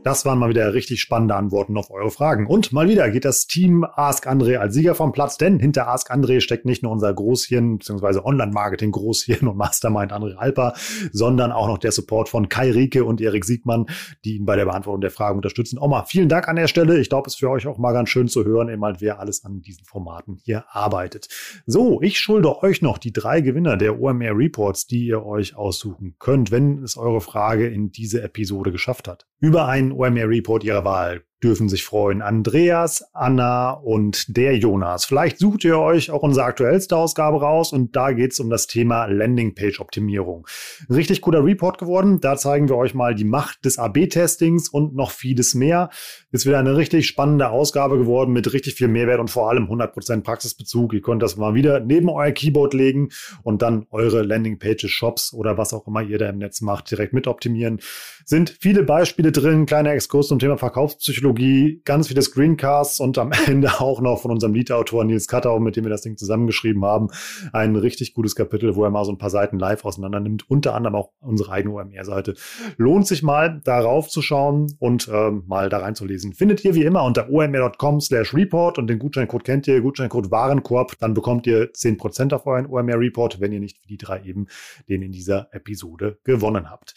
Das 0.06 0.24
waren 0.24 0.38
mal 0.38 0.48
wieder 0.48 0.72
richtig 0.72 1.00
spannende 1.00 1.34
Antworten 1.34 1.76
auf 1.76 1.90
eure 1.90 2.12
Fragen. 2.12 2.46
Und 2.46 2.72
mal 2.72 2.88
wieder 2.88 3.10
geht 3.10 3.24
das 3.24 3.48
Team 3.48 3.84
Ask 3.84 4.28
André 4.28 4.58
als 4.58 4.72
Sieger 4.72 4.94
vom 4.94 5.10
Platz, 5.10 5.36
denn 5.36 5.58
hinter 5.58 5.88
Ask 5.88 6.12
André 6.12 6.40
steckt 6.40 6.64
nicht 6.64 6.84
nur 6.84 6.92
unser 6.92 7.12
Großhirn 7.12 7.78
bzw. 7.78 8.20
Online-Marketing-Großhirn 8.20 9.48
und 9.48 9.56
Mastermind 9.56 10.12
André 10.12 10.36
Alper, 10.36 10.74
sondern 11.10 11.50
auch 11.50 11.66
noch 11.66 11.78
der 11.78 11.90
Support 11.90 12.28
von 12.28 12.48
Kai 12.48 12.70
Rieke 12.70 13.04
und 13.04 13.20
Erik 13.20 13.44
Siegmann, 13.44 13.86
die 14.24 14.36
ihn 14.36 14.46
bei 14.46 14.54
der 14.54 14.66
Beantwortung 14.66 15.00
der 15.00 15.10
Fragen 15.10 15.38
unterstützen. 15.38 15.80
Mal 15.84 16.04
vielen 16.04 16.28
Dank 16.28 16.46
an 16.46 16.54
der 16.54 16.68
Stelle. 16.68 17.00
Ich 17.00 17.08
glaube, 17.08 17.26
es 17.26 17.34
ist 17.34 17.40
für 17.40 17.50
euch 17.50 17.66
auch 17.66 17.78
mal 17.78 17.92
ganz 17.92 18.08
schön 18.08 18.28
zu 18.28 18.44
hören, 18.44 18.68
eben 18.68 18.84
halt, 18.84 19.00
wer 19.00 19.18
alles 19.18 19.44
an 19.44 19.60
diesen 19.60 19.84
Formaten 19.86 20.38
hier 20.44 20.66
arbeitet. 20.68 21.26
So, 21.66 22.00
ich 22.00 22.20
schulde 22.20 22.62
euch 22.62 22.80
noch 22.80 22.98
die 22.98 23.12
drei 23.12 23.40
Gewinner 23.40 23.76
der 23.76 24.00
OMR 24.00 24.38
Reports, 24.38 24.86
die 24.86 25.04
ihr 25.04 25.26
euch 25.26 25.56
aussuchen 25.56 26.14
könnt, 26.20 26.52
wenn 26.52 26.84
es 26.84 26.96
eure 26.96 27.20
Frage 27.20 27.66
in 27.66 27.90
diese 27.90 28.22
Episode 28.22 28.70
geschafft 28.70 29.08
hat. 29.08 29.26
Über 29.38 29.68
einen 29.68 29.92
OMR 29.92 30.28
Report 30.28 30.64
ihrer 30.64 30.84
Wahl 30.84 31.24
dürfen 31.46 31.68
sich 31.68 31.84
freuen. 31.84 32.22
Andreas, 32.22 33.04
Anna 33.14 33.70
und 33.70 34.36
der 34.36 34.58
Jonas. 34.58 35.04
Vielleicht 35.04 35.38
sucht 35.38 35.62
ihr 35.62 35.78
euch 35.78 36.10
auch 36.10 36.24
unsere 36.24 36.44
aktuellste 36.44 36.96
Ausgabe 36.96 37.40
raus 37.40 37.72
und 37.72 37.94
da 37.94 38.10
geht 38.10 38.32
es 38.32 38.40
um 38.40 38.50
das 38.50 38.66
Thema 38.66 39.06
Landingpage-Optimierung. 39.06 40.48
Richtig 40.90 41.20
cooler 41.20 41.44
Report 41.44 41.78
geworden. 41.78 42.18
Da 42.20 42.36
zeigen 42.36 42.68
wir 42.68 42.76
euch 42.76 42.94
mal 42.94 43.14
die 43.14 43.24
Macht 43.24 43.64
des 43.64 43.78
AB-Testings 43.78 44.68
und 44.68 44.96
noch 44.96 45.12
vieles 45.12 45.54
mehr. 45.54 45.90
Ist 46.32 46.46
wieder 46.46 46.58
eine 46.58 46.76
richtig 46.76 47.06
spannende 47.06 47.50
Ausgabe 47.50 47.96
geworden 47.96 48.32
mit 48.32 48.52
richtig 48.52 48.74
viel 48.74 48.88
Mehrwert 48.88 49.20
und 49.20 49.30
vor 49.30 49.48
allem 49.48 49.70
100% 49.70 50.22
Praxisbezug. 50.22 50.94
Ihr 50.94 51.00
könnt 51.00 51.22
das 51.22 51.36
mal 51.36 51.54
wieder 51.54 51.78
neben 51.78 52.08
euer 52.08 52.32
Keyboard 52.32 52.74
legen 52.74 53.10
und 53.44 53.62
dann 53.62 53.86
eure 53.90 54.22
Landingpages, 54.22 54.90
Shops 54.90 55.32
oder 55.32 55.56
was 55.58 55.72
auch 55.72 55.86
immer 55.86 56.02
ihr 56.02 56.18
da 56.18 56.28
im 56.28 56.38
Netz 56.38 56.60
macht, 56.60 56.90
direkt 56.90 57.12
mit 57.12 57.28
optimieren. 57.28 57.78
Sind 58.24 58.56
viele 58.60 58.82
Beispiele 58.82 59.30
drin, 59.30 59.66
kleiner 59.66 59.92
Exkurs 59.92 60.26
zum 60.26 60.40
Thema 60.40 60.58
Verkaufspsychologie 60.58 61.35
Technologie, 61.36 61.82
ganz 61.84 62.08
viele 62.08 62.22
Screencasts 62.22 63.00
und 63.00 63.18
am 63.18 63.32
Ende 63.46 63.80
auch 63.80 64.00
noch 64.00 64.22
von 64.22 64.30
unserem 64.30 64.54
Lead-Autor 64.54 65.04
Nils 65.04 65.28
Kattau, 65.28 65.58
mit 65.60 65.76
dem 65.76 65.84
wir 65.84 65.90
das 65.90 66.02
Ding 66.02 66.16
zusammengeschrieben 66.16 66.84
haben, 66.84 67.08
ein 67.52 67.76
richtig 67.76 68.14
gutes 68.14 68.34
Kapitel, 68.34 68.74
wo 68.74 68.84
er 68.84 68.90
mal 68.90 69.04
so 69.04 69.12
ein 69.12 69.18
paar 69.18 69.30
Seiten 69.30 69.58
live 69.58 69.84
auseinander 69.84 70.20
nimmt, 70.20 70.48
unter 70.50 70.74
anderem 70.74 70.94
auch 70.94 71.10
unsere 71.20 71.52
eigene 71.52 71.74
OMR-Seite. 71.74 72.34
Lohnt 72.76 73.06
sich 73.06 73.22
mal, 73.22 73.60
darauf 73.64 74.08
zu 74.08 74.22
schauen 74.22 74.74
und 74.78 75.08
ähm, 75.12 75.44
mal 75.46 75.68
da 75.68 75.78
reinzulesen. 75.78 76.32
Findet 76.32 76.64
ihr 76.64 76.74
wie 76.74 76.82
immer 76.82 77.04
unter 77.04 77.30
omr.com 77.30 78.00
slash 78.00 78.34
report 78.34 78.78
und 78.78 78.86
den 78.88 78.98
Gutscheincode 78.98 79.44
kennt 79.44 79.68
ihr, 79.68 79.80
Gutscheincode 79.80 80.30
Warenkorb, 80.30 80.98
dann 80.98 81.14
bekommt 81.14 81.46
ihr 81.46 81.72
10% 81.72 82.34
auf 82.34 82.46
euren 82.46 82.66
OMR-Report, 82.66 83.40
wenn 83.40 83.52
ihr 83.52 83.60
nicht 83.60 83.82
wie 83.82 83.88
die 83.88 83.98
drei 83.98 84.22
eben 84.22 84.46
den 84.88 85.02
in 85.02 85.12
dieser 85.12 85.48
Episode 85.52 86.18
gewonnen 86.24 86.70
habt. 86.70 86.94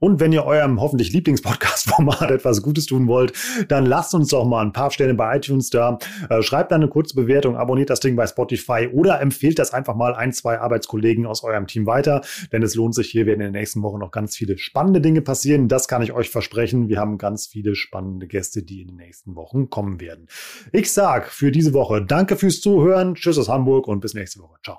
Und 0.00 0.18
wenn 0.18 0.32
ihr 0.32 0.44
eurem 0.44 0.80
hoffentlich 0.80 1.12
Lieblingspodcast-Format 1.12 2.30
etwas 2.30 2.62
Gutes 2.62 2.86
tun 2.86 3.06
wollt, 3.06 3.32
dann 3.68 3.86
lasst 3.86 4.14
uns 4.14 4.28
doch 4.28 4.44
mal 4.44 4.62
ein 4.62 4.72
paar 4.72 4.90
Sterne 4.90 5.14
bei 5.14 5.36
iTunes 5.36 5.70
da. 5.70 5.98
Äh, 6.28 6.42
schreibt 6.42 6.72
dann 6.72 6.80
eine 6.80 6.90
kurze 6.90 7.14
Bewertung, 7.14 7.56
abonniert 7.56 7.90
das 7.90 8.00
Ding 8.00 8.16
bei 8.16 8.26
Spotify 8.26 8.88
oder 8.92 9.20
empfehlt 9.20 9.58
das 9.58 9.72
einfach 9.72 9.94
mal 9.94 10.14
ein, 10.14 10.32
zwei 10.32 10.58
Arbeitskollegen 10.58 11.26
aus 11.26 11.44
eurem 11.44 11.66
Team 11.66 11.86
weiter, 11.86 12.22
denn 12.50 12.62
es 12.62 12.74
lohnt 12.74 12.94
sich. 12.94 13.10
Hier 13.10 13.26
werden 13.26 13.40
in 13.40 13.52
den 13.52 13.60
nächsten 13.60 13.82
Wochen 13.82 13.98
noch 13.98 14.10
ganz 14.10 14.36
viele 14.36 14.56
spannende 14.58 15.00
Dinge 15.00 15.20
passieren. 15.20 15.68
Das 15.68 15.86
kann 15.86 16.02
ich 16.02 16.12
euch 16.12 16.30
versprechen. 16.30 16.88
Wir 16.88 16.98
haben 16.98 17.18
ganz 17.18 17.46
viele 17.46 17.74
spannende 17.74 18.26
Gäste, 18.26 18.62
die 18.62 18.82
in 18.82 18.88
den 18.88 18.96
nächsten 18.96 19.36
Wochen 19.36 19.68
kommen 19.68 20.00
werden. 20.00 20.28
Ich 20.72 20.92
sag 20.92 21.28
für 21.28 21.52
diese 21.52 21.74
Woche 21.74 22.02
danke 22.02 22.36
fürs 22.36 22.60
Zuhören. 22.60 23.14
Tschüss 23.14 23.38
aus 23.38 23.48
Hamburg 23.48 23.86
und 23.86 24.00
bis 24.00 24.14
nächste 24.14 24.40
Woche. 24.40 24.56
Ciao. 24.64 24.78